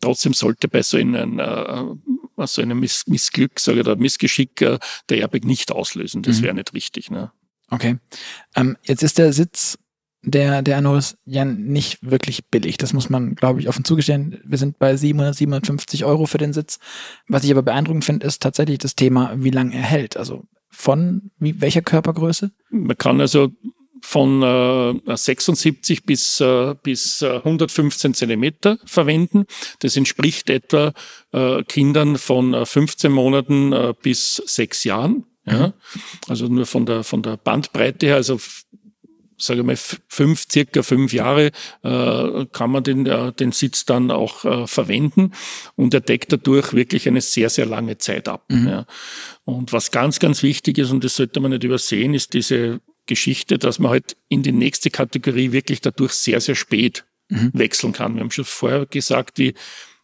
trotzdem 0.00 0.34
sollte 0.34 0.68
bei 0.68 0.82
so 0.82 0.96
einem, 0.96 1.38
äh, 1.38 2.46
so 2.46 2.62
einem 2.62 2.80
Miss 2.80 3.06
Missglück, 3.06 3.58
sage 3.60 3.80
ich, 3.80 3.86
oder 3.86 3.96
Missgeschick 3.96 4.60
äh, 4.60 4.78
der 5.08 5.18
Airbag 5.18 5.44
nicht 5.44 5.72
auslösen. 5.72 6.22
Das 6.22 6.40
mhm. 6.40 6.44
wäre 6.44 6.54
nicht 6.54 6.74
richtig. 6.74 7.10
Ne? 7.10 7.32
Okay. 7.70 7.98
Ähm, 8.54 8.76
jetzt 8.84 9.02
ist 9.02 9.18
der 9.18 9.32
Sitz 9.32 9.78
der, 10.22 10.62
der 10.62 10.78
Anoris 10.78 11.16
ja 11.24 11.44
nicht 11.44 11.98
wirklich 12.02 12.46
billig. 12.48 12.76
Das 12.76 12.92
muss 12.92 13.08
man, 13.08 13.34
glaube 13.34 13.60
ich, 13.60 13.68
offen 13.68 13.84
zugestehen. 13.84 14.40
Wir 14.44 14.58
sind 14.58 14.78
bei 14.78 14.96
700, 14.96 15.34
750 15.36 16.04
Euro 16.04 16.26
für 16.26 16.38
den 16.38 16.52
Sitz. 16.52 16.78
Was 17.28 17.44
ich 17.44 17.50
aber 17.50 17.62
beeindruckend 17.62 18.04
finde, 18.04 18.26
ist 18.26 18.42
tatsächlich 18.42 18.78
das 18.78 18.96
Thema, 18.96 19.32
wie 19.36 19.50
lange 19.50 19.74
er 19.74 19.82
hält. 19.82 20.16
Also 20.16 20.44
von 20.70 21.30
wie, 21.38 21.60
welcher 21.60 21.82
Körpergröße? 21.82 22.50
Man 22.70 22.98
kann 22.98 23.20
also 23.20 23.50
von 24.02 24.42
äh, 24.42 25.16
76 25.16 26.04
bis, 26.04 26.40
äh, 26.40 26.74
bis 26.82 27.22
115 27.22 28.10
äh, 28.10 28.14
Zentimeter 28.14 28.78
verwenden. 28.84 29.46
Das 29.80 29.96
entspricht 29.96 30.50
etwa 30.50 30.92
äh, 31.32 31.62
Kindern 31.64 32.18
von 32.18 32.66
15 32.66 33.10
äh, 33.10 33.14
Monaten 33.14 33.72
äh, 33.72 33.94
bis 34.00 34.36
sechs 34.46 34.84
Jahren. 34.84 35.24
Ja? 35.46 35.68
Mhm. 35.68 35.72
Also 36.28 36.46
nur 36.46 36.66
von 36.66 36.86
der, 36.86 37.04
von 37.04 37.22
der 37.22 37.36
Bandbreite 37.36 38.06
her, 38.06 38.16
also 38.16 38.38
sage 39.38 39.62
mal, 39.62 39.76
fünf, 39.76 40.46
circa 40.50 40.82
fünf 40.82 41.12
Jahre 41.12 41.52
äh, 41.82 42.46
kann 42.52 42.70
man 42.70 42.82
den, 42.82 43.06
äh, 43.06 43.32
den 43.32 43.52
Sitz 43.52 43.86
dann 43.86 44.10
auch 44.10 44.44
äh, 44.44 44.66
verwenden 44.66 45.32
und 45.76 45.94
er 45.94 46.00
deckt 46.00 46.32
dadurch 46.32 46.74
wirklich 46.74 47.06
eine 47.06 47.20
sehr, 47.20 47.48
sehr 47.48 47.66
lange 47.66 47.98
Zeit 47.98 48.28
ab. 48.28 48.44
Mhm. 48.48 48.68
Ja. 48.68 48.86
Und 49.44 49.72
was 49.72 49.90
ganz, 49.90 50.18
ganz 50.18 50.42
wichtig 50.42 50.78
ist, 50.78 50.90
und 50.90 51.04
das 51.04 51.16
sollte 51.16 51.40
man 51.40 51.52
nicht 51.52 51.64
übersehen, 51.64 52.14
ist 52.14 52.34
diese 52.34 52.80
Geschichte, 53.08 53.58
dass 53.58 53.80
man 53.80 53.90
halt 53.90 54.16
in 54.28 54.44
die 54.44 54.52
nächste 54.52 54.90
Kategorie 54.90 55.50
wirklich 55.50 55.80
dadurch 55.80 56.12
sehr, 56.12 56.40
sehr 56.40 56.54
spät 56.54 57.04
mhm. 57.28 57.50
wechseln 57.52 57.92
kann. 57.92 58.14
Wir 58.14 58.20
haben 58.20 58.30
schon 58.30 58.44
vorher 58.44 58.86
gesagt, 58.86 59.38
wie 59.38 59.54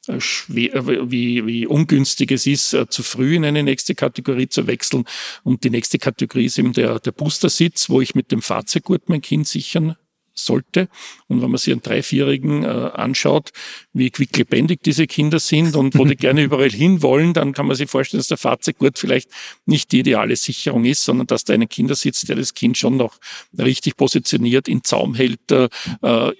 äh, 0.08 0.20
schwer, 0.20 0.74
äh, 0.74 1.10
wie, 1.10 1.46
wie 1.46 1.66
ungünstig 1.66 2.32
es 2.32 2.46
ist, 2.46 2.74
äh, 2.74 2.88
zu 2.88 3.02
früh 3.02 3.36
in 3.36 3.44
eine 3.44 3.62
nächste 3.62 3.94
Kategorie 3.94 4.48
zu 4.48 4.66
wechseln. 4.66 5.04
Und 5.44 5.64
die 5.64 5.70
nächste 5.70 5.98
Kategorie 5.98 6.46
ist 6.46 6.58
eben 6.58 6.72
der, 6.72 6.98
der 6.98 7.12
Booster-Sitz, 7.12 7.88
wo 7.88 8.00
ich 8.00 8.14
mit 8.14 8.32
dem 8.32 8.42
Fahrzeuggurt 8.42 9.08
mein 9.08 9.22
Kind 9.22 9.46
sichern 9.46 9.96
sollte. 10.34 10.88
Und 11.28 11.42
wenn 11.42 11.50
man 11.50 11.58
sich 11.58 11.72
einen 11.72 11.82
Dreivierjährigen 11.82 12.64
äh, 12.64 12.66
anschaut, 12.66 13.50
wie 13.92 14.10
quicklebendig 14.10 14.82
diese 14.82 15.06
Kinder 15.06 15.38
sind 15.38 15.76
und 15.76 15.96
wo 15.96 16.04
die 16.04 16.16
gerne 16.24 16.42
überall 16.42 16.70
hinwollen, 16.70 17.32
dann 17.32 17.52
kann 17.52 17.66
man 17.66 17.76
sich 17.76 17.88
vorstellen, 17.88 18.18
dass 18.18 18.28
der 18.28 18.36
Fahrzeuggurt 18.36 18.98
vielleicht 18.98 19.30
nicht 19.66 19.92
die 19.92 20.00
ideale 20.00 20.36
Sicherung 20.36 20.84
ist, 20.84 21.04
sondern 21.04 21.26
dass 21.26 21.44
da 21.44 21.54
ein 21.54 21.68
Kindersitz, 21.68 22.22
der 22.22 22.36
das 22.36 22.54
Kind 22.54 22.76
schon 22.76 22.96
noch 22.96 23.18
richtig 23.56 23.96
positioniert, 23.96 24.68
in 24.68 24.82
Zaum 24.84 25.14
hält, 25.14 25.50
äh, 25.50 25.68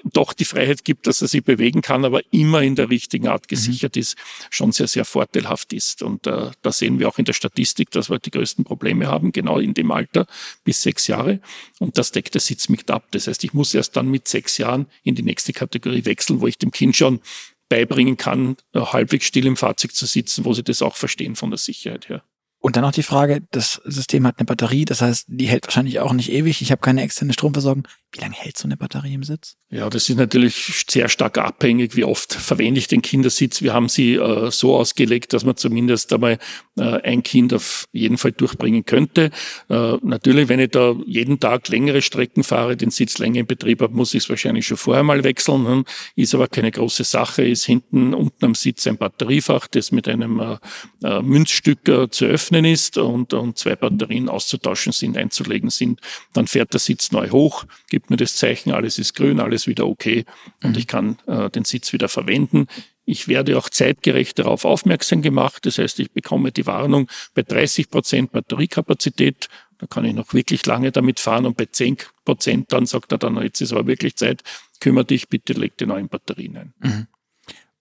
doch 0.04 0.32
die 0.32 0.44
Freiheit 0.44 0.84
gibt, 0.84 1.06
dass 1.06 1.22
er 1.22 1.28
sich 1.28 1.44
bewegen 1.44 1.82
kann, 1.82 2.04
aber 2.04 2.20
immer 2.32 2.62
in 2.62 2.74
der 2.74 2.90
richtigen 2.90 3.28
Art 3.28 3.48
gesichert 3.48 3.96
mhm. 3.96 4.00
ist, 4.00 4.16
schon 4.50 4.72
sehr, 4.72 4.88
sehr 4.88 5.04
vorteilhaft 5.04 5.72
ist. 5.72 6.02
Und 6.02 6.26
äh, 6.26 6.50
da 6.62 6.72
sehen 6.72 6.98
wir 6.98 7.08
auch 7.08 7.18
in 7.18 7.24
der 7.24 7.32
Statistik, 7.32 7.90
dass 7.90 8.10
wir 8.10 8.18
die 8.18 8.30
größten 8.30 8.64
Probleme 8.64 9.06
haben, 9.06 9.32
genau 9.32 9.58
in 9.58 9.74
dem 9.74 9.90
Alter 9.90 10.26
bis 10.64 10.82
sechs 10.82 11.06
Jahre. 11.06 11.40
Und 11.78 11.98
das 11.98 12.12
deckt 12.12 12.34
der 12.34 12.40
Sitz 12.40 12.68
mit 12.68 12.90
ab. 12.90 13.06
Das 13.12 13.26
heißt, 13.26 13.44
ich 13.44 13.54
muss 13.54 13.74
erst 13.74 13.83
erst 13.84 13.96
dann 13.96 14.08
mit 14.08 14.26
sechs 14.28 14.58
Jahren 14.58 14.86
in 15.02 15.14
die 15.14 15.22
nächste 15.22 15.52
Kategorie 15.52 16.04
wechseln, 16.04 16.40
wo 16.40 16.46
ich 16.46 16.58
dem 16.58 16.70
Kind 16.70 16.96
schon 16.96 17.20
beibringen 17.68 18.16
kann, 18.16 18.56
halbwegs 18.74 19.26
still 19.26 19.46
im 19.46 19.56
Fahrzeug 19.56 19.94
zu 19.94 20.06
sitzen, 20.06 20.44
wo 20.44 20.52
sie 20.54 20.62
das 20.62 20.82
auch 20.82 20.96
verstehen 20.96 21.36
von 21.36 21.50
der 21.50 21.58
Sicherheit 21.58 22.08
her. 22.08 22.22
Und 22.60 22.76
dann 22.76 22.82
noch 22.82 22.92
die 22.92 23.02
Frage, 23.02 23.42
das 23.50 23.82
System 23.84 24.26
hat 24.26 24.38
eine 24.38 24.46
Batterie, 24.46 24.86
das 24.86 25.02
heißt, 25.02 25.26
die 25.28 25.46
hält 25.46 25.66
wahrscheinlich 25.66 26.00
auch 26.00 26.14
nicht 26.14 26.32
ewig. 26.32 26.62
Ich 26.62 26.70
habe 26.70 26.80
keine 26.80 27.02
externe 27.02 27.34
Stromversorgung. 27.34 27.86
Wie 28.14 28.20
lange 28.20 28.36
hält 28.36 28.56
so 28.56 28.68
eine 28.68 28.76
Batterie 28.76 29.14
im 29.14 29.24
Sitz? 29.24 29.56
Ja, 29.70 29.90
das 29.90 30.08
ist 30.08 30.16
natürlich 30.16 30.84
sehr 30.88 31.08
stark 31.08 31.36
abhängig, 31.36 31.96
wie 31.96 32.04
oft 32.04 32.32
verwende 32.32 32.78
ich 32.78 32.86
den 32.86 33.02
Kindersitz. 33.02 33.60
Wir 33.60 33.74
haben 33.74 33.88
sie 33.88 34.14
äh, 34.14 34.52
so 34.52 34.76
ausgelegt, 34.76 35.32
dass 35.32 35.44
man 35.44 35.56
zumindest 35.56 36.12
einmal 36.12 36.38
äh, 36.76 36.82
ein 37.02 37.24
Kind 37.24 37.52
auf 37.52 37.86
jeden 37.90 38.16
Fall 38.16 38.30
durchbringen 38.30 38.84
könnte. 38.84 39.32
Äh, 39.68 39.96
natürlich, 40.02 40.48
wenn 40.48 40.60
ich 40.60 40.70
da 40.70 40.94
jeden 41.06 41.40
Tag 41.40 41.66
längere 41.66 42.02
Strecken 42.02 42.44
fahre, 42.44 42.76
den 42.76 42.90
Sitz 42.90 43.18
länger 43.18 43.40
in 43.40 43.46
Betrieb 43.46 43.82
habe, 43.82 43.96
muss 43.96 44.14
ich 44.14 44.22
es 44.22 44.30
wahrscheinlich 44.30 44.64
schon 44.64 44.76
vorher 44.76 45.02
mal 45.02 45.24
wechseln. 45.24 45.66
Hm? 45.66 45.84
Ist 46.14 46.36
aber 46.36 46.46
keine 46.46 46.70
große 46.70 47.02
Sache. 47.02 47.42
Ist 47.42 47.64
hinten 47.64 48.14
unten 48.14 48.44
am 48.44 48.54
Sitz 48.54 48.86
ein 48.86 48.96
Batteriefach, 48.96 49.66
das 49.66 49.90
mit 49.90 50.06
einem 50.06 50.38
äh, 50.38 50.56
äh, 51.02 51.20
Münzstück 51.20 51.88
äh, 51.88 52.08
zu 52.10 52.26
öffnen 52.26 52.64
ist 52.64 52.96
und, 52.96 53.34
und 53.34 53.58
zwei 53.58 53.74
Batterien 53.74 54.28
auszutauschen 54.28 54.92
sind, 54.92 55.16
einzulegen 55.16 55.70
sind. 55.70 56.00
Dann 56.32 56.46
fährt 56.46 56.72
der 56.74 56.80
Sitz 56.80 57.10
neu 57.10 57.30
hoch, 57.30 57.64
gibt 57.88 58.03
gibt 58.04 58.10
mir 58.10 58.16
das 58.18 58.36
Zeichen, 58.36 58.72
alles 58.72 58.98
ist 58.98 59.14
grün, 59.14 59.40
alles 59.40 59.66
wieder 59.66 59.86
okay 59.86 60.26
und 60.62 60.72
mhm. 60.72 60.76
ich 60.76 60.86
kann 60.86 61.16
äh, 61.26 61.48
den 61.48 61.64
Sitz 61.64 61.94
wieder 61.94 62.10
verwenden. 62.10 62.66
Ich 63.06 63.28
werde 63.28 63.56
auch 63.56 63.70
zeitgerecht 63.70 64.38
darauf 64.38 64.66
aufmerksam 64.66 65.22
gemacht. 65.22 65.64
Das 65.64 65.78
heißt, 65.78 65.98
ich 66.00 66.12
bekomme 66.12 66.52
die 66.52 66.66
Warnung 66.66 67.08
bei 67.34 67.42
30 67.42 67.90
Prozent 67.90 68.32
Batteriekapazität. 68.32 69.48
Da 69.78 69.86
kann 69.86 70.04
ich 70.04 70.14
noch 70.14 70.34
wirklich 70.34 70.66
lange 70.66 70.92
damit 70.92 71.18
fahren 71.18 71.46
und 71.46 71.56
bei 71.56 71.66
10 71.66 71.96
Prozent 72.26 72.72
dann 72.72 72.84
sagt 72.84 73.12
er 73.12 73.18
dann, 73.18 73.42
jetzt 73.42 73.62
ist 73.62 73.72
aber 73.72 73.86
wirklich 73.86 74.16
Zeit, 74.16 74.42
kümmere 74.80 75.06
dich, 75.06 75.28
bitte 75.28 75.54
leg 75.54 75.76
die 75.78 75.86
neuen 75.86 76.08
Batterien 76.08 76.56
ein. 76.58 76.74
Mhm. 76.80 77.06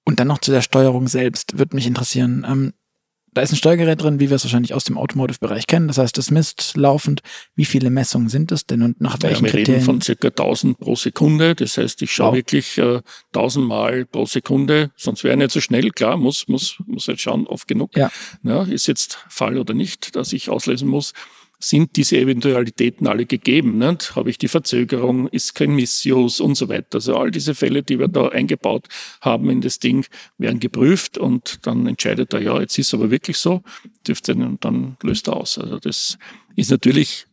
Und 0.06 0.20
dann 0.20 0.28
noch 0.28 0.40
zu 0.40 0.52
der 0.52 0.62
Steuerung 0.62 1.08
selbst, 1.10 1.58
würde 1.58 1.76
mich 1.76 1.88
interessieren. 1.88 2.46
Ähm, 2.48 2.74
da 3.34 3.42
ist 3.42 3.52
ein 3.52 3.56
Steuergerät 3.56 4.02
drin, 4.02 4.20
wie 4.20 4.30
wir 4.30 4.36
es 4.36 4.44
wahrscheinlich 4.44 4.74
aus 4.74 4.84
dem 4.84 4.98
Automotive-Bereich 4.98 5.68
kennen. 5.68 5.88
Das 5.88 5.98
heißt, 5.98 6.18
das 6.18 6.32
misst 6.32 6.76
laufend, 6.76 7.22
wie 7.56 7.66
viele 7.66 7.90
Messungen 7.90 8.30
sind 8.30 8.52
es 8.52 8.66
denn 8.66 8.82
und 8.82 9.02
nach 9.02 9.18
welchen 9.22 9.46
ja, 9.46 9.52
wir 9.54 9.60
Kriterien? 9.60 9.82
reden 9.82 9.86
von 9.86 10.02
circa 10.02 10.28
1000 10.30 10.80
pro 10.80 10.96
Sekunde. 10.96 11.56
Das 11.56 11.78
heißt, 11.78 12.02
ich 12.02 12.12
schaue 12.12 12.30
wow. 12.30 12.36
wirklich 12.36 12.78
äh, 12.78 13.02
1000 13.34 13.68
Mal 13.68 14.06
pro 14.06 14.26
Sekunde. 14.26 14.92
Sonst 14.96 15.24
wäre 15.24 15.38
nicht 15.38 15.52
so 15.52 15.62
schnell. 15.62 15.90
Klar, 15.92 16.18
muss, 16.18 16.48
muss, 16.48 16.78
muss 16.86 17.08
halt 17.08 17.20
schauen, 17.20 17.48
oft 17.48 17.68
genug. 17.68 17.96
Ja. 17.96 18.12
ja. 18.44 18.64
ist 18.64 18.88
jetzt 18.88 19.20
Fall 19.30 19.58
oder 19.58 19.74
nicht, 19.74 20.16
dass 20.16 20.34
ich 20.34 20.50
auslesen 20.50 20.88
muss 20.88 21.14
sind 21.64 21.96
diese 21.96 22.18
Eventualitäten 22.18 23.08
alle 23.08 23.26
gegeben. 23.26 23.78
Nicht? 23.78 24.16
Habe 24.16 24.30
ich 24.30 24.38
die 24.38 24.48
Verzögerung, 24.48 25.28
ist 25.30 25.56
kein 25.56 25.72
Missuse 25.72 26.44
und 26.44 26.56
so 26.56 26.68
weiter. 26.68 26.96
Also 26.96 27.16
all 27.16 27.32
diese 27.32 27.56
Fälle, 27.56 27.84
die 27.84 28.00
wir 28.00 28.10
da 28.10 28.28
eingebaut 28.28 28.88
haben 29.22 29.50
in 29.50 29.62
das 29.62 29.80
Ding, 29.80 30.06
werden 30.38 30.60
geprüft 30.60 31.18
und 31.18 31.66
dann 31.66 31.88
entscheidet 31.88 32.34
er, 32.34 32.42
ja, 32.42 32.60
jetzt 32.60 32.78
ist 32.78 32.88
es 32.88 32.94
aber 32.94 33.12
wirklich 33.12 33.38
so, 33.38 33.64
dürfte 34.06 34.34
und 34.36 34.66
dann 34.66 34.98
löst 35.04 35.28
er 35.28 35.38
aus. 35.38 35.58
Also 35.58 35.80
das 35.80 36.18
ist 36.56 36.72
natürlich 36.72 37.28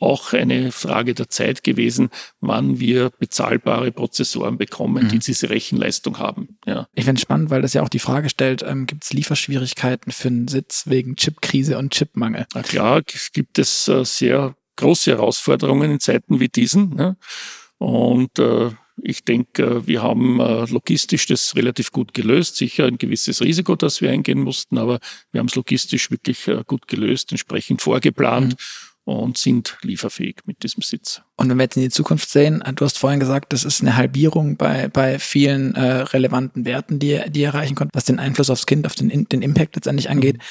auch 0.00 0.32
eine 0.32 0.72
Frage 0.72 1.14
der 1.14 1.28
Zeit 1.28 1.62
gewesen, 1.62 2.10
wann 2.40 2.80
wir 2.80 3.10
bezahlbare 3.18 3.92
Prozessoren 3.92 4.58
bekommen, 4.58 5.04
mhm. 5.04 5.08
die 5.08 5.18
diese 5.18 5.50
Rechenleistung 5.50 6.18
haben. 6.18 6.58
Ja. 6.66 6.86
Ich 6.94 7.04
finde 7.04 7.18
es 7.18 7.22
spannend, 7.22 7.50
weil 7.50 7.62
das 7.62 7.72
ja 7.72 7.82
auch 7.82 7.88
die 7.88 7.98
Frage 7.98 8.28
stellt, 8.28 8.62
ähm, 8.62 8.86
gibt 8.86 9.04
es 9.04 9.12
Lieferschwierigkeiten 9.12 10.12
für 10.12 10.28
einen 10.28 10.48
Sitz 10.48 10.84
wegen 10.86 11.16
Chipkrise 11.16 11.78
und 11.78 11.92
Chipmangel? 11.92 12.46
Na 12.54 12.62
klar, 12.62 13.02
gibt 13.32 13.58
es 13.58 13.88
äh, 13.88 14.04
sehr 14.04 14.54
große 14.76 15.12
Herausforderungen 15.12 15.92
in 15.92 16.00
Zeiten 16.00 16.40
wie 16.40 16.48
diesen. 16.48 16.90
Ne? 16.90 17.16
Und 17.78 18.38
äh, 18.38 18.70
ich 19.00 19.24
denke, 19.24 19.62
äh, 19.62 19.86
wir 19.86 20.02
haben 20.02 20.40
äh, 20.40 20.64
logistisch 20.66 21.26
das 21.26 21.56
relativ 21.56 21.92
gut 21.92 22.14
gelöst. 22.14 22.56
Sicher 22.56 22.86
ein 22.86 22.98
gewisses 22.98 23.40
Risiko, 23.40 23.76
das 23.76 24.00
wir 24.00 24.10
eingehen 24.10 24.40
mussten, 24.40 24.78
aber 24.78 24.98
wir 25.30 25.40
haben 25.40 25.48
es 25.48 25.54
logistisch 25.54 26.10
wirklich 26.10 26.46
äh, 26.48 26.62
gut 26.66 26.88
gelöst, 26.88 27.32
entsprechend 27.32 27.82
vorgeplant. 27.82 28.54
Mhm 28.54 28.91
und 29.04 29.36
sind 29.36 29.78
lieferfähig 29.82 30.36
mit 30.44 30.62
diesem 30.62 30.82
Sitz. 30.82 31.22
Und 31.36 31.50
wenn 31.50 31.56
wir 31.56 31.64
jetzt 31.64 31.76
in 31.76 31.82
die 31.82 31.90
Zukunft 31.90 32.30
sehen, 32.30 32.62
du 32.74 32.84
hast 32.84 32.98
vorhin 32.98 33.20
gesagt, 33.20 33.52
das 33.52 33.64
ist 33.64 33.80
eine 33.80 33.96
Halbierung 33.96 34.56
bei, 34.56 34.88
bei 34.88 35.18
vielen 35.18 35.74
äh, 35.74 36.02
relevanten 36.02 36.64
Werten, 36.64 36.98
die, 36.98 37.20
die 37.28 37.40
ihr 37.40 37.48
erreichen 37.48 37.74
konnte, 37.74 37.94
was 37.94 38.04
den 38.04 38.20
Einfluss 38.20 38.50
aufs 38.50 38.66
Kind, 38.66 38.86
auf 38.86 38.94
den, 38.94 39.26
den 39.28 39.42
Impact 39.42 39.74
letztendlich 39.74 40.08
angeht. 40.08 40.36
Mhm. 40.36 40.42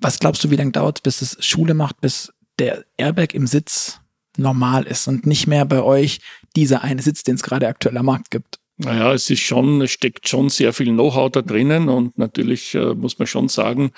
Was 0.00 0.18
glaubst 0.18 0.42
du, 0.44 0.50
wie 0.50 0.56
lange 0.56 0.72
dauert 0.72 0.98
es, 0.98 1.02
bis 1.02 1.22
es 1.22 1.44
Schule 1.44 1.74
macht, 1.74 2.00
bis 2.00 2.32
der 2.58 2.84
Airbag 2.96 3.34
im 3.34 3.46
Sitz 3.46 4.00
normal 4.36 4.84
ist 4.84 5.08
und 5.08 5.26
nicht 5.26 5.46
mehr 5.46 5.64
bei 5.64 5.82
euch 5.82 6.20
dieser 6.56 6.82
eine 6.82 7.02
Sitz, 7.02 7.24
den 7.24 7.34
es 7.34 7.42
gerade 7.42 7.68
aktuell 7.68 7.96
am 7.98 8.06
Markt 8.06 8.30
gibt? 8.30 8.58
Naja, 8.78 9.12
es 9.12 9.28
ist 9.28 9.40
schon, 9.40 9.82
es 9.82 9.90
steckt 9.90 10.28
schon 10.28 10.50
sehr 10.50 10.72
viel 10.72 10.92
Know-how 10.92 11.32
da 11.32 11.42
drinnen 11.42 11.88
und 11.88 12.16
natürlich 12.16 12.74
äh, 12.76 12.94
muss 12.94 13.18
man 13.18 13.26
schon 13.26 13.48
sagen, 13.48 13.90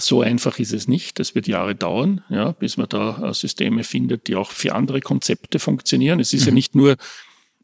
so 0.00 0.22
einfach 0.22 0.58
ist 0.60 0.72
es 0.72 0.86
nicht. 0.86 1.18
Es 1.18 1.34
wird 1.34 1.48
Jahre 1.48 1.74
dauern, 1.74 2.22
ja, 2.30 2.52
bis 2.52 2.76
man 2.76 2.88
da 2.88 3.30
äh, 3.30 3.34
Systeme 3.34 3.82
findet, 3.82 4.28
die 4.28 4.36
auch 4.36 4.52
für 4.52 4.74
andere 4.74 5.00
Konzepte 5.00 5.58
funktionieren. 5.58 6.20
Es 6.20 6.32
ist 6.32 6.42
mhm. 6.42 6.48
ja 6.48 6.54
nicht 6.54 6.74
nur 6.76 6.96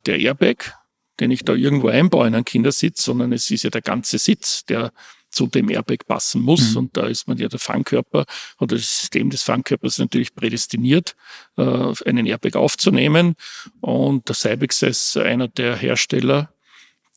der 0.07 0.19
Airbag, 0.19 0.75
den 1.21 1.31
ich 1.31 1.45
da 1.45 1.55
irgendwo 1.55 1.89
einbaue 1.89 2.27
in 2.27 2.35
einen 2.35 2.45
Kindersitz, 2.45 3.05
sondern 3.05 3.33
es 3.33 3.51
ist 3.51 3.63
ja 3.63 3.71
der 3.71 3.83
ganze 3.83 4.19
Sitz, 4.19 4.65
der 4.67 4.93
zu 5.31 5.47
dem 5.47 5.69
Airbag 5.69 6.07
passen 6.07 6.43
muss. 6.43 6.73
Mhm. 6.73 6.77
Und 6.77 6.97
da 6.97 7.07
ist 7.07 7.29
man 7.29 7.39
ja 7.39 7.49
der 7.49 7.61
Fangkörper 7.61 8.25
oder 8.59 8.77
das 8.77 9.01
System 9.01 9.31
des 9.31 9.43
Fangkörpers 9.43 9.99
natürlich 9.99 10.35
prädestiniert, 10.35 11.15
äh, 11.57 11.93
einen 12.05 12.27
Airbag 12.27 12.57
aufzunehmen. 12.57 13.37
Und 13.81 14.29
der 14.29 14.35
Cybex 14.35 14.83
ist 14.83 15.17
einer 15.17 15.49
der 15.49 15.77
Hersteller, 15.77 16.54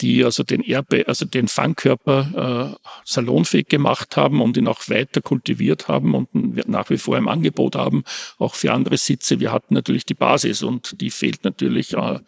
die 0.02 0.24
also 0.24 0.44
den 0.44 0.64
Erbe, 0.64 1.08
also 1.08 1.26
den 1.26 1.48
Fangkörper 1.48 2.76
äh, 2.76 2.90
salonfähig 3.04 3.68
gemacht 3.68 4.18
haben 4.18 4.42
und 4.42 4.58
ihn 4.58 4.68
auch 4.68 4.88
weiter 4.90 5.22
kultiviert 5.22 5.88
haben 5.88 6.14
und 6.16 6.68
nach 6.68 6.90
wie 6.90 6.98
vor 6.98 7.18
im 7.18 7.28
Angebot 7.28 7.76
haben, 7.76 8.04
auch 8.38 8.56
für 8.56 8.74
andere 8.74 8.98
Sitze. 8.98 9.40
Wir 9.40 9.52
hatten 9.52 9.74
natürlich 9.74 10.06
die 10.06 10.14
Basis 10.14 10.64
und 10.64 11.02
die 11.02 11.10
fehlt 11.10 11.44
natürlich 11.44 11.94
äh, 11.94 12.20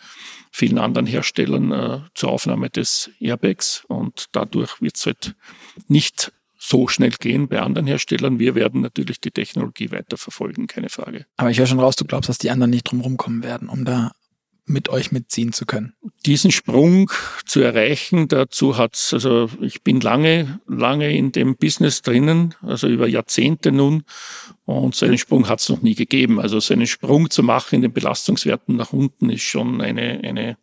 vielen 0.52 0.78
anderen 0.78 1.08
Herstellern 1.08 1.72
äh, 1.72 2.00
zur 2.16 2.30
Aufnahme 2.30 2.70
des 2.70 3.12
Airbags 3.20 3.84
und 3.88 4.26
dadurch 4.32 4.82
wird 4.82 4.98
es 4.98 5.06
halt 5.06 5.36
nicht 5.88 6.32
so 6.62 6.88
schnell 6.88 7.12
gehen 7.12 7.48
bei 7.48 7.62
anderen 7.62 7.88
Herstellern. 7.88 8.38
Wir 8.38 8.54
werden 8.54 8.82
natürlich 8.82 9.22
die 9.22 9.32
Technologie 9.32 9.92
weiter 9.92 10.18
verfolgen, 10.18 10.68
keine 10.68 10.90
Frage. 10.90 11.26
Aber 11.38 11.50
ich 11.50 11.58
höre 11.58 11.68
schon 11.68 11.80
raus, 11.80 11.96
du 11.96 12.06
glaubst, 12.06 12.30
dass 12.30 12.38
die 12.38 12.52
anderen 12.52 12.70
nicht 12.70 12.84
drum 12.84 13.00
rumkommen 13.00 13.44
werden, 13.44 13.70
um 13.70 13.86
da 13.86 14.12
mit 14.70 14.90
euch 14.90 15.12
mitziehen 15.12 15.52
zu 15.52 15.66
können? 15.66 15.94
Diesen 16.26 16.52
Sprung 16.52 17.12
zu 17.46 17.60
erreichen, 17.62 18.28
dazu 18.28 18.78
hat's, 18.78 19.14
also 19.14 19.50
ich 19.62 19.82
bin 19.84 20.00
lange, 20.00 20.60
lange 20.68 21.16
in 21.16 21.32
dem 21.32 21.56
Business 21.56 22.02
drinnen, 22.02 22.56
also 22.62 22.88
über 22.88 23.08
Jahrzehnte 23.08 23.72
nun, 23.72 24.04
und 24.66 24.96
so 24.96 25.06
einen 25.06 25.18
Sprung 25.18 25.50
hat's 25.50 25.70
noch 25.70 25.82
nie 25.82 25.96
gegeben. 25.96 26.40
Also 26.40 26.60
so 26.60 26.74
einen 26.74 26.88
Sprung 26.88 27.30
zu 27.30 27.42
machen 27.42 27.76
in 27.76 27.82
den 27.82 27.94
Belastungswerten 27.94 28.76
nach 28.76 28.94
unten 28.94 29.30
ist 29.30 29.42
schon 29.42 29.82
eine, 29.82 30.22
eine 30.24 30.58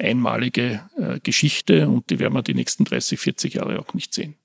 einmalige 0.00 0.88
äh, 0.96 1.20
Geschichte 1.20 1.88
und 1.88 2.10
die 2.10 2.18
werden 2.18 2.34
wir 2.34 2.42
die 2.42 2.54
nächsten 2.54 2.84
30, 2.84 3.20
40 3.20 3.54
Jahre 3.54 3.78
auch 3.78 3.94
nicht 3.94 4.12
sehen. 4.12 4.36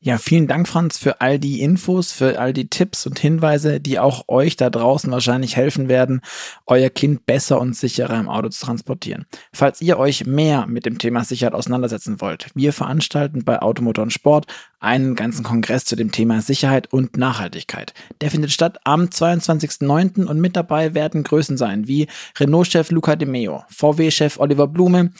Ja, 0.00 0.16
vielen 0.16 0.46
Dank, 0.46 0.68
Franz, 0.68 0.96
für 0.96 1.20
all 1.20 1.40
die 1.40 1.60
Infos, 1.60 2.12
für 2.12 2.38
all 2.38 2.52
die 2.52 2.68
Tipps 2.68 3.04
und 3.04 3.18
Hinweise, 3.18 3.80
die 3.80 3.98
auch 3.98 4.28
euch 4.28 4.54
da 4.54 4.70
draußen 4.70 5.10
wahrscheinlich 5.10 5.56
helfen 5.56 5.88
werden, 5.88 6.20
euer 6.66 6.88
Kind 6.88 7.26
besser 7.26 7.60
und 7.60 7.74
sicherer 7.74 8.16
im 8.20 8.28
Auto 8.28 8.48
zu 8.48 8.64
transportieren. 8.64 9.26
Falls 9.52 9.80
ihr 9.80 9.98
euch 9.98 10.24
mehr 10.24 10.68
mit 10.68 10.86
dem 10.86 10.98
Thema 10.98 11.24
Sicherheit 11.24 11.54
auseinandersetzen 11.54 12.20
wollt, 12.20 12.46
wir 12.54 12.72
veranstalten 12.72 13.44
bei 13.44 13.60
Automotor 13.60 14.04
und 14.04 14.12
Sport 14.12 14.46
einen 14.80 15.16
ganzen 15.16 15.42
Kongress 15.42 15.84
zu 15.84 15.96
dem 15.96 16.12
Thema 16.12 16.40
Sicherheit 16.40 16.92
und 16.92 17.16
Nachhaltigkeit. 17.16 17.92
Der 18.20 18.30
findet 18.30 18.52
statt 18.52 18.78
am 18.84 19.06
22.09. 19.06 20.24
und 20.24 20.40
mit 20.40 20.54
dabei 20.54 20.94
werden 20.94 21.24
Größen 21.24 21.56
sein 21.56 21.88
wie 21.88 22.06
Renault-Chef 22.38 22.90
Luca 22.92 23.16
De 23.16 23.28
Meo, 23.28 23.64
VW-Chef 23.70 24.38
Oliver 24.38 24.68
Blume, 24.68 25.10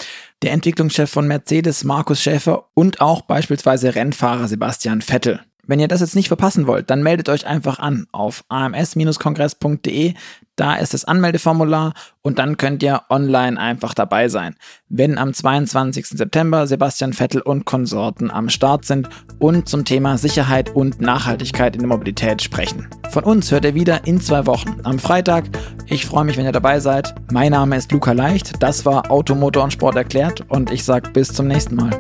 der 0.43 0.53
Entwicklungschef 0.53 1.11
von 1.11 1.27
Mercedes 1.27 1.83
Markus 1.83 2.23
Schäfer 2.23 2.67
und 2.75 3.01
auch 3.01 3.23
beispielsweise 3.23 3.97
Rennfahrer 3.97 4.47
Sebastian 4.69 5.01
Vettel. 5.01 5.41
Wenn 5.67 5.81
ihr 5.81 5.89
das 5.89 6.03
jetzt 6.03 6.15
nicht 6.15 6.29
verpassen 6.29 6.67
wollt, 6.67 6.91
dann 6.91 7.03
meldet 7.03 7.31
euch 7.31 7.47
einfach 7.47 7.79
an 7.79 8.07
auf 8.13 8.45
ams-kongress.de. 8.51 10.13
Da 10.57 10.75
ist 10.75 10.93
das 10.93 11.07
Anmeldeformular 11.07 11.95
und 12.21 12.39
dann 12.39 12.59
könnt 12.59 12.83
ihr 12.83 13.01
online 13.09 13.59
einfach 13.59 13.95
dabei 13.95 14.29
sein. 14.29 14.57
Wenn 14.91 15.17
am 15.17 15.33
22. 15.33 16.09
September 16.09 16.67
Sebastian 16.67 17.15
Vettel 17.15 17.41
und 17.41 17.65
Konsorten 17.65 18.31
am 18.31 18.51
Start 18.51 18.85
sind 18.85 19.09
und 19.39 19.71
zum 19.71 19.87
Thema 19.87 20.19
Sicherheit 20.19 20.77
und 20.77 21.01
Nachhaltigkeit 21.01 21.75
in 21.75 21.81
der 21.81 21.89
Mobilität 21.89 22.43
sprechen. 22.43 22.89
Von 23.09 23.25
uns 23.25 23.51
hört 23.51 23.65
ihr 23.65 23.75
wieder 23.75 24.07
in 24.07 24.21
zwei 24.21 24.45
Wochen 24.45 24.77
am 24.83 24.99
Freitag. 24.99 25.45
Ich 25.87 26.05
freue 26.05 26.25
mich, 26.25 26.37
wenn 26.37 26.45
ihr 26.45 26.53
dabei 26.53 26.79
seid. 26.79 27.15
Mein 27.33 27.53
Name 27.53 27.79
ist 27.79 27.91
Luca 27.91 28.13
Leicht. 28.13 28.63
Das 28.63 28.85
war 28.85 29.11
Automotor 29.11 29.65
und 29.65 29.73
Sport 29.73 29.97
erklärt 29.97 30.45
und 30.49 30.71
ich 30.71 30.85
sage 30.85 31.09
bis 31.09 31.33
zum 31.33 31.47
nächsten 31.47 31.75
Mal. 31.75 31.99